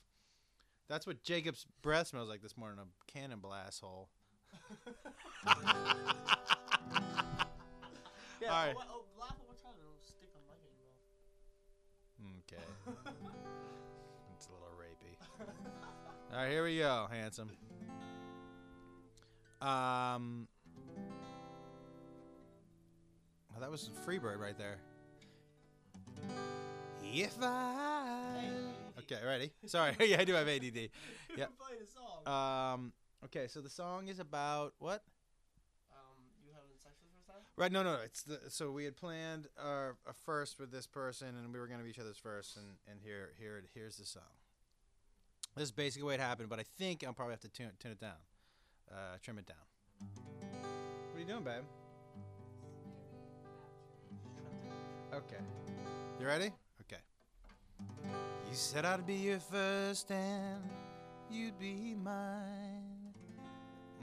[0.91, 4.09] That's what Jacob's breath smells like this morning a cannon blast hole.
[8.43, 8.49] Yeah.
[8.49, 8.75] All right.
[8.77, 10.89] Oh, oh, laugh one time and it'll stick on mic in your
[12.25, 12.41] mouth.
[12.49, 12.67] Okay.
[14.35, 15.15] it's a little rapey.
[16.33, 17.51] All right, here we go, handsome.
[19.61, 20.49] Um,
[23.51, 24.79] well, that was Freebird right there.
[27.05, 28.70] If I.
[29.11, 29.51] Okay, ready?
[29.67, 29.95] Sorry.
[30.01, 30.63] yeah, I do have ADD.
[31.37, 31.45] Yeah.
[31.45, 32.75] can play the song.
[32.75, 32.93] Um.
[33.25, 35.05] Okay, so the song is about what?
[35.93, 37.53] um, you having sex for the first time?
[37.57, 37.71] Right.
[37.71, 37.97] No, no.
[37.97, 41.61] no, It's the so we had planned our a first with this person, and we
[41.61, 44.23] were gonna be each other's first, and and here here it here's the song.
[45.55, 48.01] This is basically what happened, but I think I'll probably have to tune tune it
[48.01, 48.21] down,
[48.91, 49.57] uh, trim it down.
[50.01, 51.63] What are you doing, babe?
[55.15, 55.43] Okay.
[56.19, 56.51] You ready?
[56.83, 57.01] Okay.
[58.51, 60.61] You said I'd be your first and
[61.31, 63.15] you'd be mine.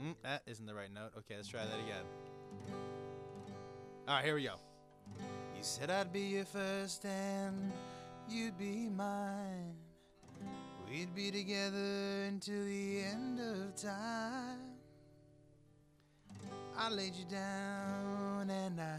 [0.02, 1.10] Mm, that isn't the right note.
[1.18, 2.06] Okay, let's try that again.
[4.08, 4.54] All right, here we go.
[5.18, 7.72] You said I'd be your first and
[8.26, 9.74] you'd be mine.
[10.90, 14.60] We'd be together until the end of time.
[16.74, 18.98] I laid you down and I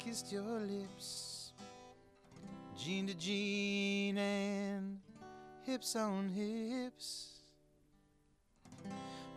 [0.00, 1.29] kissed your lips,
[2.82, 4.98] jean to jean and
[5.66, 7.26] hips on hips.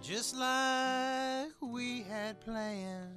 [0.02, 3.10] Just like we had planned.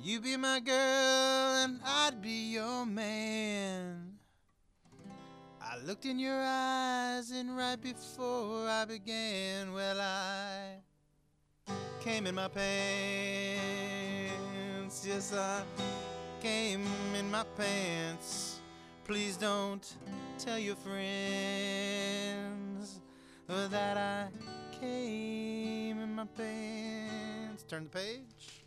[0.00, 4.12] You be my girl and I'd be your man.
[5.60, 10.76] I looked in your eyes and right before I began, well, I
[12.00, 12.64] came in my pants.
[15.04, 15.62] Yes, I
[16.46, 16.86] came
[17.18, 18.60] in my pants.
[19.04, 19.96] Please don't
[20.38, 21.00] tell your friends
[23.48, 24.28] that I
[24.80, 27.64] came in my pants.
[27.64, 28.62] Turn the page.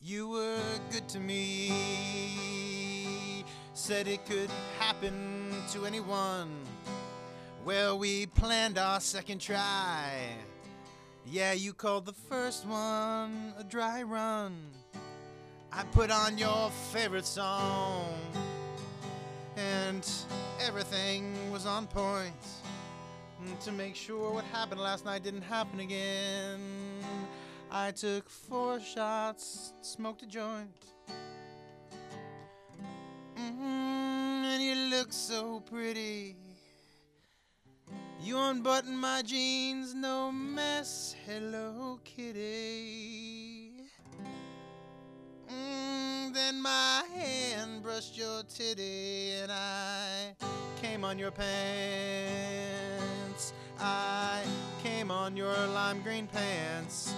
[0.00, 1.74] You were good to me.
[3.74, 4.48] Said it could
[4.78, 6.48] happen to anyone.
[7.66, 10.36] Well, we planned our second try.
[11.28, 14.56] Yeah, you called the first one a dry run.
[15.72, 18.14] I put on your favorite song,
[19.56, 20.08] and
[20.60, 22.32] everything was on point
[23.60, 26.60] to make sure what happened last night didn't happen again.
[27.72, 30.70] I took four shots, smoked a joint.
[33.36, 36.36] Mm, and you look so pretty.
[38.22, 41.14] You unbutton my jeans, no mess.
[41.26, 43.72] Hello, kitty.
[45.52, 50.34] Mm, then my hand brushed your titty, and I
[50.80, 51.52] came on your pants.
[53.78, 54.42] I
[54.82, 57.12] came on your lime green pants.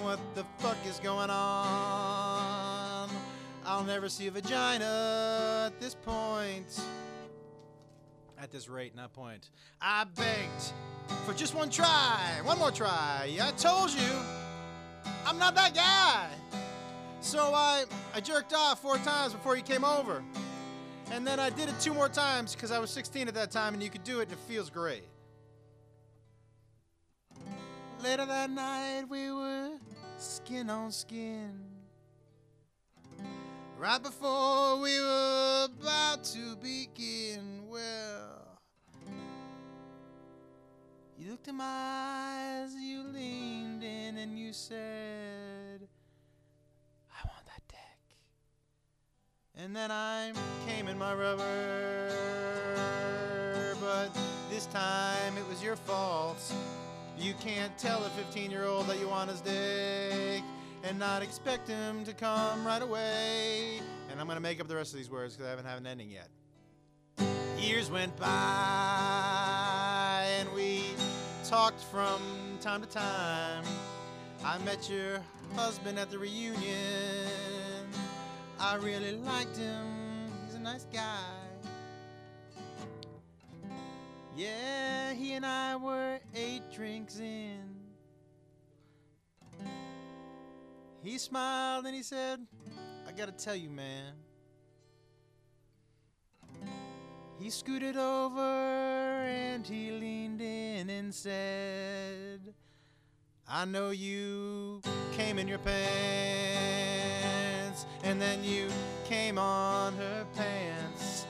[0.00, 3.08] What the fuck is going on?
[3.64, 6.80] I'll never see a vagina at this point.
[8.42, 9.50] At this rate, not point.
[9.80, 10.72] I begged
[11.24, 13.38] for just one try, one more try.
[13.40, 14.10] I told you,
[15.24, 16.26] I'm not that guy.
[17.20, 20.24] So I, I jerked off four times before you came over.
[21.12, 23.74] And then I did it two more times because I was 16 at that time
[23.74, 25.04] and you could do it and it feels great.
[28.02, 29.70] Later that night, we were
[30.18, 31.71] skin on skin.
[33.82, 38.60] Right before we were about to begin, well,
[41.18, 45.80] you looked in my eyes, you leaned in, and you said,
[47.10, 48.16] I want that dick.
[49.56, 50.32] And then I
[50.68, 52.08] came in my rubber,
[53.80, 54.16] but
[54.48, 56.40] this time it was your fault.
[57.18, 60.44] You can't tell a 15 year old that you want his dick
[60.84, 63.80] and not expect him to come right away.
[64.10, 65.78] And I'm going to make up the rest of these words because I haven't had
[65.78, 66.28] an ending yet.
[67.58, 70.84] Years went by and we
[71.44, 72.20] talked from
[72.60, 73.64] time to time.
[74.44, 75.20] I met your
[75.54, 76.66] husband at the reunion.
[78.58, 79.86] I really liked him.
[80.44, 81.42] He's a nice guy.
[84.36, 87.81] Yeah, he and I were eight drinks in.
[91.02, 92.46] He smiled and he said,
[93.08, 94.12] I gotta tell you, man.
[97.40, 102.40] He scooted over and he leaned in and said,
[103.48, 104.80] I know you
[105.12, 105.74] came in your pants
[108.04, 108.68] and then you
[109.04, 111.26] came on her pants.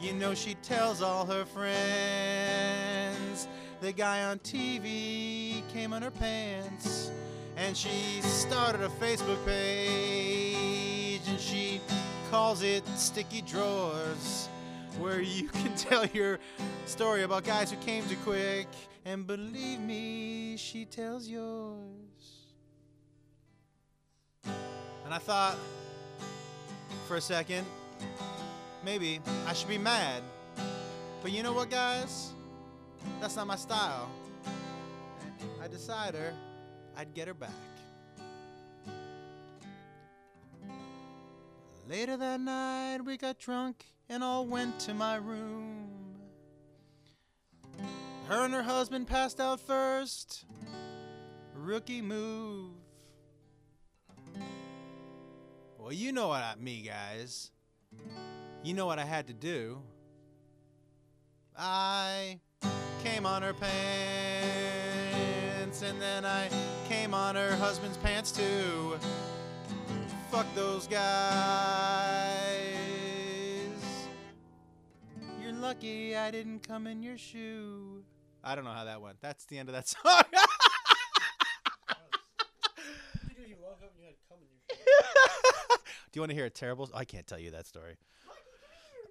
[0.00, 1.88] You know she tells all her friends.
[3.80, 7.10] The guy on TV came on her pants.
[7.56, 11.80] And she started a Facebook page and she
[12.30, 14.48] calls it Sticky Drawers,
[14.98, 16.38] where you can tell your
[16.84, 18.68] story about guys who came too quick.
[19.06, 21.76] And believe me, she tells yours.
[24.44, 25.56] And I thought
[27.08, 27.64] for a second,
[28.84, 30.22] maybe I should be mad.
[31.22, 32.32] But you know what, guys?
[33.20, 34.10] That's not my style.
[35.62, 36.34] I decided
[36.96, 37.50] I'd get her back.
[41.88, 45.88] Later that night, we got drunk and all went to my room.
[48.28, 50.46] Her and her husband passed out first.
[51.54, 52.72] Rookie move.
[55.78, 57.52] Well, you know what I, me, guys.
[58.64, 59.80] You know what I had to do.
[61.56, 62.40] I
[63.04, 63.72] came on her pants,
[65.82, 66.48] and then I
[67.06, 68.98] came on her husband's pants too.
[70.28, 70.98] Fuck those guys.
[75.40, 78.02] You're lucky I didn't come in your shoe.
[78.42, 79.20] I don't know how that went.
[79.20, 80.02] That's the end of that song.
[83.46, 85.78] You woke up and you had cum in your
[86.10, 86.90] Do you want to hear a terrible?
[86.92, 87.98] I can't tell you that story.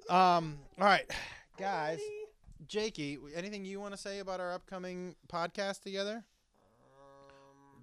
[0.10, 0.58] Um.
[0.78, 1.10] All right,
[1.58, 2.02] guys.
[2.68, 6.26] Jakey, anything you want to say about our upcoming podcast together?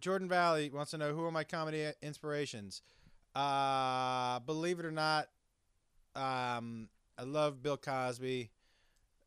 [0.03, 2.83] Jordan Valley wants to know who are my comedy inspirations.
[3.37, 5.29] Uh, believe it or not,
[6.17, 8.51] um, I love Bill Cosby.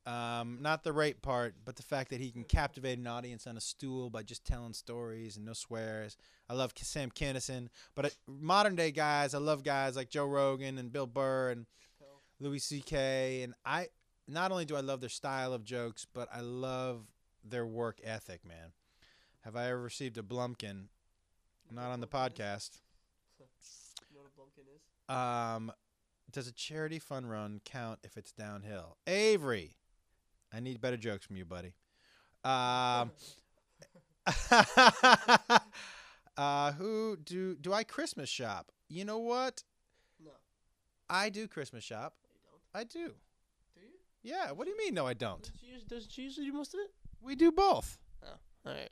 [0.05, 3.57] Um, not the rape part, but the fact that he can captivate an audience on
[3.57, 6.15] a stool by just telling stories and no swears.
[6.47, 10.77] I love Sam Kinison, but uh, modern day guys, I love guys like Joe Rogan
[10.77, 11.65] and Bill Burr and
[12.39, 13.41] Louis C.K.
[13.41, 13.87] And I
[14.27, 17.07] not only do I love their style of jokes, but I love
[17.43, 18.73] their work ethic, man.
[19.45, 20.85] Have I ever received a Blumpkin?
[21.71, 22.71] Not on the podcast.
[23.39, 23.45] You
[24.15, 24.81] know what a Blumpkin is?
[25.15, 25.71] Um,
[26.31, 28.97] does a charity fun run count if it's downhill?
[29.05, 29.75] Avery,
[30.51, 31.75] I need better jokes from you, buddy.
[32.43, 33.11] Um,
[36.37, 38.71] uh, who do do I Christmas shop?
[38.89, 39.63] You know what?
[40.23, 40.31] No.
[41.07, 42.15] I do Christmas shop.
[42.33, 42.61] You don't.
[42.81, 43.13] I do.
[43.75, 43.89] Do you?
[44.23, 44.51] Yeah.
[44.53, 44.95] What do you mean?
[44.95, 45.43] No, I don't.
[45.43, 46.89] Doesn't she, doesn't she usually do most of it?
[47.21, 47.99] We do both.
[48.23, 48.29] Oh,
[48.65, 48.89] All right.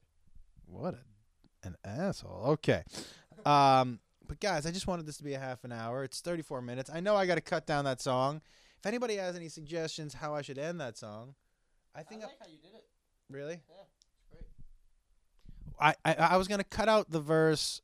[0.74, 2.44] What a, an asshole.
[2.54, 2.84] Okay.
[3.46, 6.04] Um, but guys, I just wanted this to be a half an hour.
[6.04, 6.90] It's 34 minutes.
[6.94, 8.42] I know I got to cut down that song.
[8.80, 11.36] If anybody has any suggestions how I should end that song,
[11.96, 12.84] I think I like how you did it.
[13.30, 13.60] Really?
[13.70, 13.76] Yeah,
[14.32, 14.46] great.
[15.80, 17.82] I, I I was gonna cut out the verse,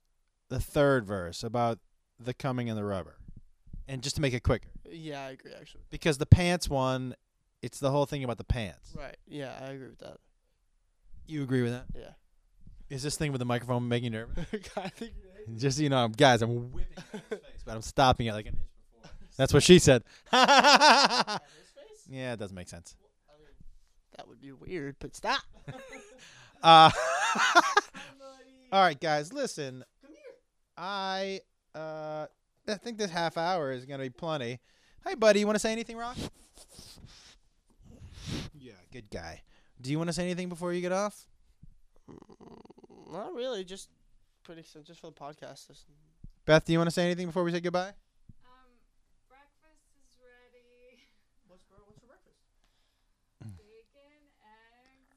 [0.49, 1.79] the third verse about
[2.19, 3.15] the coming and the rubber,
[3.87, 5.83] and just to make it quicker, Yeah, I agree actually.
[5.89, 7.15] because the pants one,
[7.61, 8.93] it's the whole thing about the pants.
[8.97, 9.15] Right.
[9.27, 10.17] Yeah, I agree with that.
[11.27, 11.85] You agree with that?
[11.95, 12.09] Yeah.
[12.89, 14.45] Is this thing with the microphone making you nervous?
[14.77, 15.13] I think
[15.57, 18.33] just so you know, guys, I'm whipping it in his face, but I'm stopping it
[18.33, 18.69] like an inch
[19.01, 19.15] before.
[19.37, 20.03] That's what she said.
[20.33, 21.39] yeah,
[22.09, 22.95] it doesn't make sense.
[24.17, 25.41] That would be weird, but stop.
[26.61, 26.91] Uh,
[28.71, 29.83] all right, guys, listen.
[30.01, 30.33] Come here.
[30.77, 31.39] I
[31.73, 32.25] uh,
[32.67, 34.59] I think this half hour is gonna be plenty.
[35.07, 36.17] Hey, buddy, you want to say anything, Rock?
[38.53, 39.43] Yeah, good guy.
[39.79, 41.25] Do you want to say anything before you get off?
[43.11, 43.89] Not really, just
[44.43, 45.67] pretty sim- just for the podcast.
[45.67, 45.85] Just,
[46.45, 47.93] Beth, do you want to say anything before we say goodbye?
[48.45, 48.69] Um,
[49.27, 51.01] breakfast is ready.
[51.47, 52.37] what's for, what's for breakfast?
[53.41, 55.09] Bacon, eggs,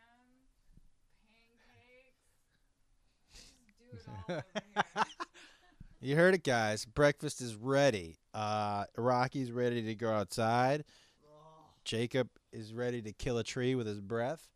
[0.00, 0.26] ham,
[1.20, 2.22] pancakes.
[3.64, 5.04] Just do it all over here.
[6.00, 6.84] You heard it, guys.
[6.84, 8.18] Breakfast is ready.
[8.34, 10.84] Uh, Rocky's ready to go outside.
[11.24, 14.48] Oh, Jacob is ready to kill a tree with his breath.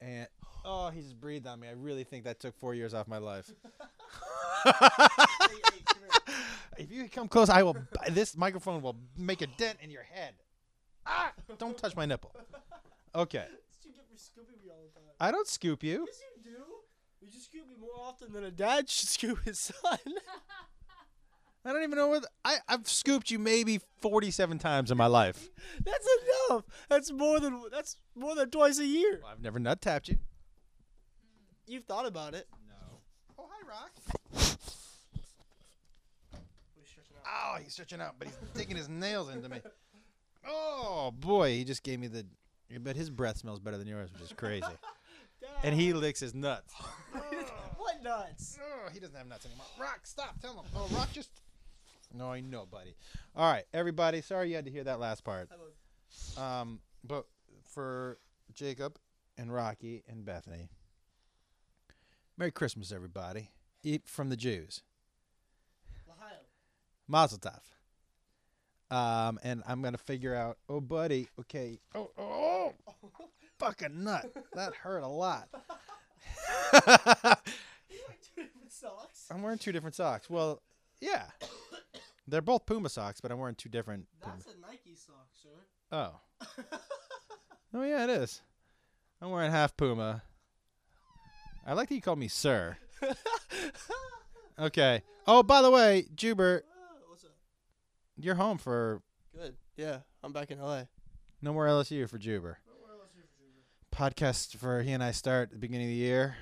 [0.00, 0.26] And
[0.64, 1.68] oh, he just breathed on me.
[1.68, 3.50] I really think that took four years off my life.
[4.64, 6.34] hey, hey, come here.
[6.78, 7.76] if you come close, I will.
[8.10, 10.34] This microphone will make a dent in your head.
[11.06, 11.32] Ah!
[11.58, 12.34] Don't touch my nipple.
[13.14, 13.38] Okay.
[13.50, 15.08] That's what you get for scooping me all the time.
[15.20, 16.06] I don't scoop you.
[16.06, 16.58] Yes, you do.
[17.20, 19.98] You just scoop me more often than a dad should scoop his son.
[21.64, 25.48] I don't even know what I, I've scooped you maybe forty-seven times in my life.
[25.84, 26.08] that's
[26.50, 26.64] enough.
[26.88, 29.20] That's more than that's more than twice a year.
[29.30, 30.18] I've never nut tapped you.
[31.66, 32.46] You've thought about it.
[32.66, 32.98] No.
[33.38, 33.92] Oh hi, Rock.
[36.76, 37.26] We're stretching out.
[37.26, 39.60] Oh, he's stretching out, but he's digging his nails into me.
[40.46, 42.26] Oh boy, he just gave me the.
[42.80, 44.64] But his breath smells better than yours, which is crazy.
[45.62, 46.72] and he licks his nuts.
[47.76, 48.58] what nuts?
[48.62, 49.66] Oh, he doesn't have nuts anymore.
[49.78, 50.40] Rock, stop.
[50.40, 50.64] Tell him.
[50.74, 51.30] Oh, Rock, just.
[52.14, 52.94] No, I know, buddy.
[53.36, 54.20] All right, everybody.
[54.20, 55.48] Sorry you had to hear that last part.
[56.36, 57.26] Um, but
[57.70, 58.18] for
[58.52, 58.98] Jacob
[59.38, 60.68] and Rocky and Bethany,
[62.42, 63.50] Merry Christmas, everybody.
[63.84, 64.82] Eat from the Jews.
[67.06, 67.60] Mazel tov.
[68.90, 70.58] Um, and I'm gonna figure out.
[70.68, 71.28] Oh, buddy.
[71.38, 71.78] Okay.
[71.94, 72.94] Oh, oh, oh.
[73.60, 74.28] fucking nut.
[74.54, 75.50] That hurt a lot.
[78.68, 79.28] socks.
[79.30, 80.28] I'm wearing two different socks.
[80.28, 80.62] Well,
[81.00, 81.26] yeah.
[82.26, 84.06] They're both Puma socks, but I'm wearing two different.
[84.20, 84.34] Puma.
[84.38, 85.48] That's a Nike sock, sir.
[85.92, 86.18] Oh.
[87.72, 88.42] Oh yeah, it is.
[89.20, 90.24] I'm wearing half Puma.
[91.66, 92.76] I like that you called me sir.
[94.58, 95.02] Okay.
[95.26, 97.30] Oh, by the way, Juber, uh, What's up?
[98.16, 99.00] you're home for
[99.34, 99.56] Good.
[99.76, 100.82] Yeah, I'm back in LA.
[101.40, 102.58] no more LSU for Juber.
[102.66, 104.12] No more LSU for Juber.
[104.12, 106.36] Podcast for he and I start at the beginning of the year.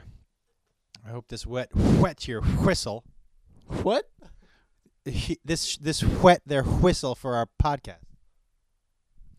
[1.07, 3.05] I hope this wet wet your whistle.
[3.83, 4.11] What?
[5.05, 8.03] He- This this wet their whistle for our podcast.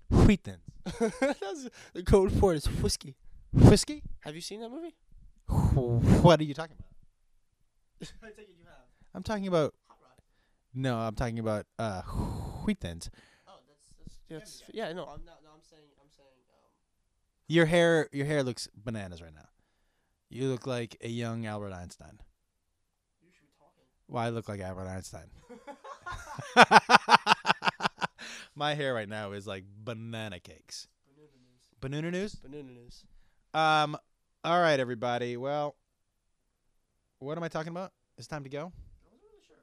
[0.09, 0.61] Wheatons.
[0.99, 3.15] That's the code for it is whiskey.
[3.53, 4.01] Whiskey?
[4.21, 4.95] Have you seen that movie?
[5.52, 8.14] What are you talking about?
[8.24, 8.86] I take it you have.
[9.14, 10.22] I'm talking about Hot Rod.
[10.74, 12.02] no, I'm talking about uh
[12.64, 13.10] Wheatons.
[13.47, 14.93] Oh, that's that's, that's yeah.
[14.93, 15.39] No, I'm not.
[15.43, 16.70] No, I'm saying I'm saying um.
[17.47, 19.49] Your hair your hair looks bananas right now.
[20.30, 22.20] You look like a young Albert Einstein.
[23.22, 23.84] You should be talking.
[24.08, 25.28] Well, I look like Albert Einstein.
[28.56, 30.88] My hair right now is like banana cakes.
[31.10, 31.80] Banana news.
[31.82, 32.36] Banana news?
[32.36, 33.04] Banana news.
[33.54, 33.97] Um
[34.44, 35.38] all right everybody.
[35.38, 35.76] Well,
[37.20, 37.92] what am I talking about?
[38.18, 38.72] It's time to go.
[39.12, 39.58] Really sure.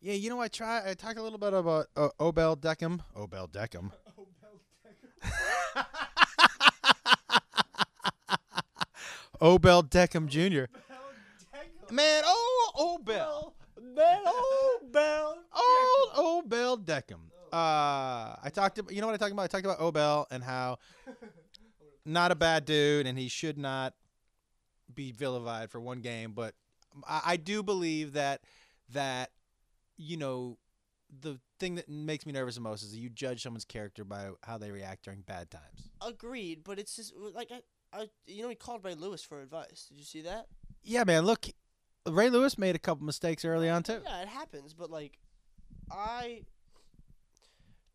[0.00, 3.00] Yeah, you know I try I talk a little bit about uh, Obel Deckham.
[3.16, 3.90] Obel Deckham.
[9.40, 10.64] Obel Deckham Jr.
[10.72, 13.52] Bell Man, oh Obel.
[13.94, 15.38] Man, oh, Bell.
[15.54, 17.20] Oh, Obel Deckham.
[17.52, 19.42] Uh, I talked about, you know what I talked about?
[19.42, 20.78] I talked about Obel and how
[22.04, 23.94] not a bad dude and he should not
[24.92, 26.54] be vilified for one game, but
[27.08, 28.42] I, I do believe that
[28.90, 29.30] that
[29.96, 30.58] you know
[31.20, 34.30] the thing that makes me nervous the most is that you judge someone's character by
[34.42, 35.90] how they react during bad times.
[36.00, 37.60] Agreed, but it's just like I,
[37.92, 39.86] I, you know, he called Ray Lewis for advice.
[39.88, 40.46] Did you see that?
[40.82, 41.24] Yeah, man.
[41.24, 41.46] Look,
[42.08, 44.00] Ray Lewis made a couple mistakes early on too.
[44.04, 45.18] Yeah, it happens, but like,
[45.90, 46.42] I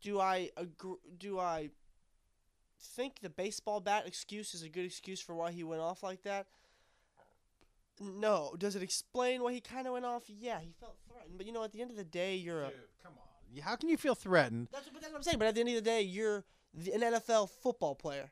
[0.01, 0.97] do I agree?
[1.17, 1.69] Do I
[2.79, 6.23] think the baseball bat excuse is a good excuse for why he went off like
[6.23, 6.47] that?
[7.99, 8.55] No.
[8.57, 10.23] Does it explain why he kind of went off?
[10.27, 12.71] Yeah, he felt threatened, but you know, at the end of the day, you're a.
[13.03, 13.61] come on.
[13.61, 14.67] How can you feel threatened?
[14.71, 15.39] That's, but that's what I'm saying.
[15.39, 18.29] But at the end of the day, you're the, an NFL football player.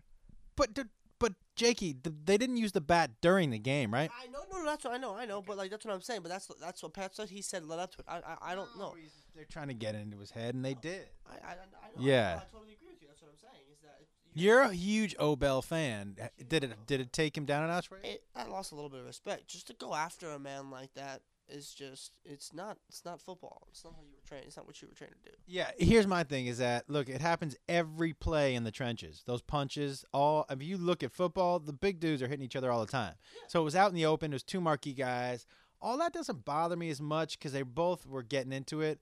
[0.56, 0.78] But
[1.18, 4.12] but Jakey, they didn't use the bat during the game, right?
[4.22, 6.02] I know, no, no, that's what I know, I know, but like that's what I'm
[6.02, 6.22] saying.
[6.22, 7.30] But that's that's what Pat said.
[7.30, 8.06] He said led up to it.
[8.08, 8.94] I I, I don't know.
[9.00, 11.08] he's- They're trying to get into his head, and they did.
[11.26, 11.62] I I, I, know,
[12.00, 12.42] Yeah.
[12.42, 13.08] I, totally agree with you.
[13.08, 13.64] That's what I'm saying.
[13.72, 16.18] Is that it, You're a huge Obel fan.
[16.48, 18.12] Did it did it take him down a notch for you?
[18.12, 19.48] it, I lost a little bit of respect.
[19.48, 23.68] Just to go after a man like that is just it's not it's not football.
[23.72, 24.44] It's not how you were trained.
[24.46, 25.38] It's not what you were trained to do.
[25.48, 29.24] Yeah, here's my thing is that look, it happens every play in the trenches.
[29.26, 32.70] Those punches, all if you look at football, the big dudes are hitting each other
[32.72, 33.14] all the time.
[33.48, 34.32] So it was out in the open.
[34.32, 35.46] There's two marquee guys.
[35.82, 39.00] All that doesn't bother me as much because they both were getting into it.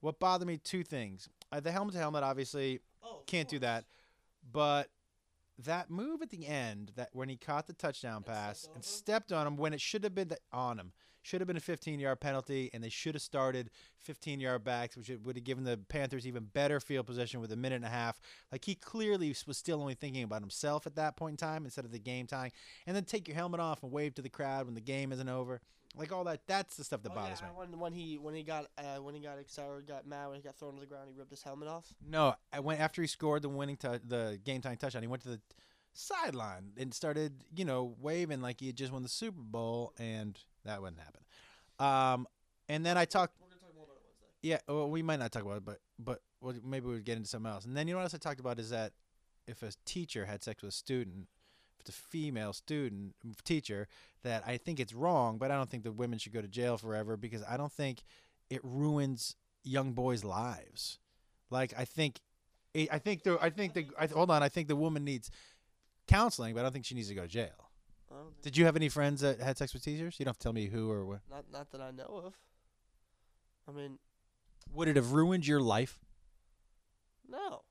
[0.00, 3.84] What bothered me two things: uh, the helmet to helmet, obviously Oh, can't do that,
[4.52, 4.88] but
[5.58, 9.46] that move at the end, that when he caught the touchdown pass and stepped on
[9.46, 10.92] him when it should have been the, on him,
[11.22, 13.70] should have been a 15 yard penalty, and they should have started
[14.02, 17.56] 15 yard backs, which would have given the Panthers even better field position with a
[17.56, 18.20] minute and a half.
[18.52, 21.84] Like he clearly was still only thinking about himself at that point in time instead
[21.84, 22.50] of the game time.
[22.86, 25.28] And then take your helmet off and wave to the crowd when the game isn't
[25.28, 25.60] over.
[25.96, 27.52] Like all that, that's the stuff that Oh, bothers yeah, me.
[27.56, 30.42] When, when he when he got uh, when he got excited, got mad, when he
[30.42, 31.86] got thrown to the ground, he ripped his helmet off.
[32.04, 35.02] No, I went after he scored the winning tou the game time touchdown.
[35.02, 35.40] He went to the
[35.92, 40.38] sideline and started, you know, waving like he had just won the Super Bowl, and
[40.64, 41.20] that wouldn't happen.
[41.78, 42.26] Um,
[42.68, 43.34] and then I talked.
[43.40, 44.26] We're gonna talk more about it Wednesday.
[44.42, 47.16] Yeah, well, we might not talk about it, but but well, maybe we would get
[47.16, 47.64] into something else.
[47.64, 48.92] And then you know what else I talked about is that
[49.46, 51.28] if a teacher had sex with a student,
[51.86, 53.14] it's a female student
[53.44, 53.88] teacher,
[54.22, 56.78] that I think it's wrong, but I don't think the women should go to jail
[56.78, 58.02] forever because I don't think
[58.48, 60.98] it ruins young boys' lives.
[61.50, 62.20] Like I think,
[62.74, 65.30] I think the I think the I, hold on, I think the woman needs
[66.08, 67.70] counseling, but I don't think she needs to go to jail.
[68.10, 70.16] I don't think- Did you have any friends that had sex with teachers?
[70.18, 71.20] You don't have to tell me who or what.
[71.30, 72.34] Not not that I know of.
[73.68, 73.98] I mean,
[74.72, 76.00] Would it have ruined your life?
[77.28, 77.63] no.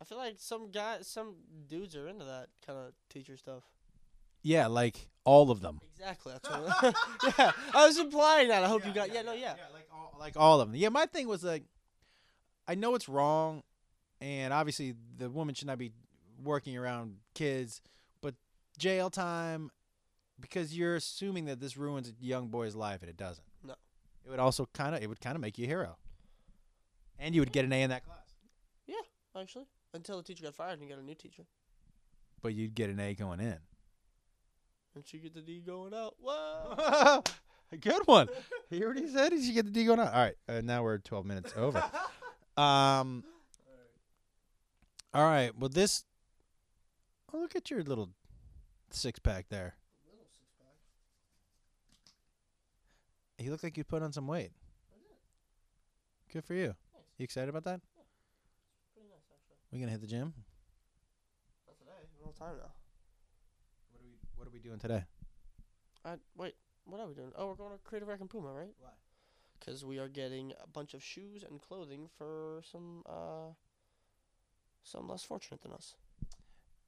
[0.00, 1.34] I feel like some guys, some
[1.68, 3.64] dudes are into that kind of teacher stuff.
[4.42, 5.80] Yeah, like all of them.
[5.94, 6.32] Exactly.
[6.32, 6.94] That's what.
[7.38, 8.64] yeah, I was implying that.
[8.64, 9.12] I hope you got.
[9.12, 9.54] Yeah, no, yeah.
[9.72, 10.76] like all, like all of them.
[10.76, 11.64] Yeah, my thing was like,
[12.66, 13.62] I know it's wrong,
[14.20, 15.92] and obviously the woman should not be
[16.42, 17.82] working around kids,
[18.22, 18.34] but
[18.78, 19.70] jail time,
[20.40, 23.44] because you're assuming that this ruins a young boy's life, and it doesn't.
[23.62, 23.74] No.
[24.24, 25.96] It would also kind of, it would kind of make you a hero,
[27.18, 28.34] and you would get an A in that class,
[28.86, 28.94] Yeah,
[29.38, 31.44] Actually, until the teacher got fired and you got a new teacher,
[32.42, 33.58] but you'd get an A going in.
[34.94, 36.14] and she get the D going out.
[36.20, 37.22] Whoa.
[37.72, 38.28] a good one.
[38.68, 40.12] He already said he should get the D going out.
[40.14, 41.82] All right, uh, now we're 12 minutes over.
[42.56, 43.24] Um.
[45.14, 45.50] All right.
[45.56, 46.04] Well, this.
[47.32, 48.10] Oh, look at your little
[48.90, 49.76] six pack there.
[53.38, 54.50] You look like you put on some weight.
[56.30, 56.74] Good for you.
[57.16, 57.80] You excited about that?
[59.70, 59.78] Pretty nice.
[59.78, 60.34] We gonna hit the gym?
[61.66, 61.90] Not today.
[62.20, 62.72] A long time now.
[63.90, 65.04] What are we What are we doing today?
[66.04, 66.54] I wait.
[66.84, 67.32] What are we doing?
[67.36, 68.74] Oh, we're going to Creative Rack and Puma, right?
[68.80, 68.90] Why?
[69.58, 73.52] Because we are getting a bunch of shoes and clothing for some uh,
[74.82, 75.94] some less fortunate than us.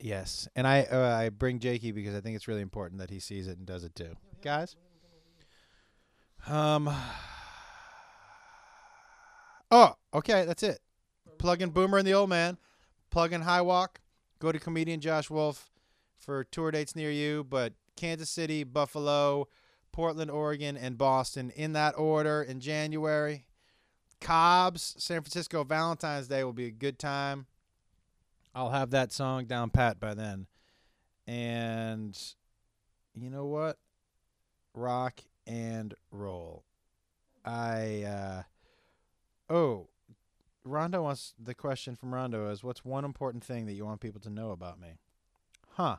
[0.01, 3.21] Yes, and I uh, I bring Jakey because I think it's really important that he
[3.21, 4.75] sees it and does it too, guys.
[6.49, 6.93] Um.
[9.71, 10.81] Oh, okay, that's it.
[11.39, 12.59] Plug in Boomer and the Old Man.
[13.13, 14.01] Plug in High Walk.
[14.39, 15.71] Go to comedian Josh Wolf
[16.19, 17.45] for tour dates near you.
[17.45, 19.49] But Kansas City, Buffalo,
[19.93, 23.45] Portland, Oregon, and Boston in that order in January.
[24.19, 27.47] Cobb's, San Francisco, Valentine's Day will be a good time.
[28.55, 30.47] I'll have that song down pat by then.
[31.27, 32.19] And
[33.15, 33.77] you know what?
[34.73, 36.65] Rock and roll.
[37.45, 38.43] I uh
[39.53, 39.89] oh
[40.65, 44.21] Rondo wants the question from Rondo is what's one important thing that you want people
[44.21, 44.99] to know about me?
[45.71, 45.97] Huh.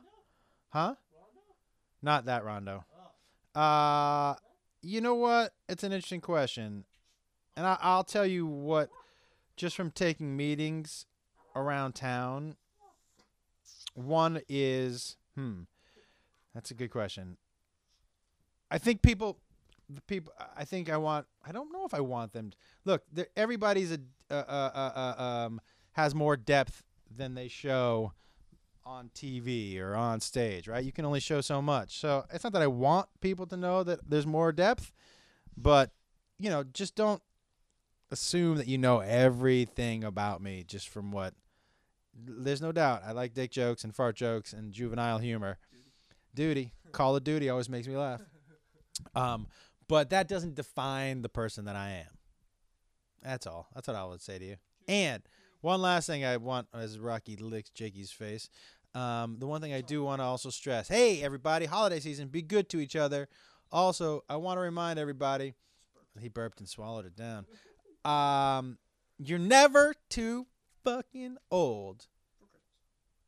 [0.70, 0.94] Huh?
[2.02, 2.84] Not that Rondo.
[3.54, 4.34] Uh
[4.82, 5.54] you know what?
[5.68, 6.84] It's an interesting question.
[7.56, 8.90] And I, I'll tell you what
[9.56, 11.06] just from taking meetings
[11.54, 12.56] around town
[13.94, 15.62] one is hmm
[16.54, 17.36] that's a good question
[18.70, 19.38] i think people
[19.88, 23.02] the people i think i want i don't know if i want them to, look
[23.36, 23.98] everybody's a
[24.30, 25.60] uh, uh, uh, uh, um
[25.92, 26.82] has more depth
[27.14, 28.12] than they show
[28.84, 30.84] on tv or on stage right?
[30.84, 31.98] You can only show so much.
[31.98, 34.92] So it's not that i want people to know that there's more depth
[35.56, 35.92] but
[36.38, 37.22] you know just don't
[38.10, 41.34] assume that you know everything about me just from what
[42.16, 43.02] there's no doubt.
[43.04, 45.58] I like dick jokes and fart jokes and juvenile humor.
[46.34, 48.22] Duty, Call of Duty always makes me laugh.
[49.16, 49.48] Um,
[49.88, 52.18] but that doesn't define the person that I am.
[53.22, 53.68] That's all.
[53.74, 54.56] That's what I would say to you.
[54.86, 55.22] And
[55.60, 58.50] one last thing I want as Rocky licks Jakey's face.
[58.94, 62.42] Um, the one thing I do want to also stress: Hey, everybody, holiday season, be
[62.42, 63.28] good to each other.
[63.72, 65.54] Also, I want to remind everybody.
[66.20, 67.46] He burped and swallowed it down.
[68.04, 68.78] Um,
[69.18, 70.46] you're never too
[70.84, 72.06] fucking old.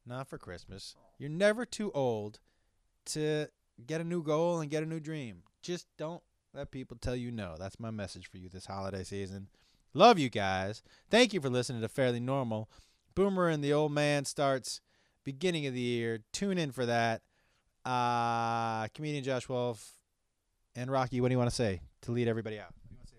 [0.04, 0.94] Not for Christmas.
[1.18, 2.38] You're never too old
[3.06, 3.48] to
[3.86, 5.42] get a new goal and get a new dream.
[5.62, 6.22] Just don't
[6.56, 7.56] let people tell you no.
[7.58, 9.48] That's my message for you this holiday season.
[9.92, 10.82] Love you guys.
[11.10, 12.70] Thank you for listening to Fairly Normal.
[13.14, 14.80] Boomer and the Old Man starts
[15.22, 16.20] beginning of the year.
[16.32, 17.22] Tune in for that.
[17.84, 19.92] Uh, comedian Josh Wolf
[20.74, 22.74] and Rocky, what do you want to say to lead everybody out?
[22.88, 23.12] What do you want to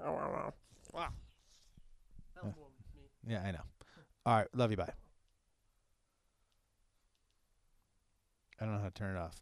[0.00, 0.08] say, buddy?
[0.92, 1.08] Wow.
[2.34, 2.66] That Uh, was more
[2.96, 3.32] me.
[3.32, 3.62] Yeah, I know.
[4.26, 4.76] All right, love you.
[4.76, 4.92] Bye.
[8.60, 9.40] I don't know how to turn it off.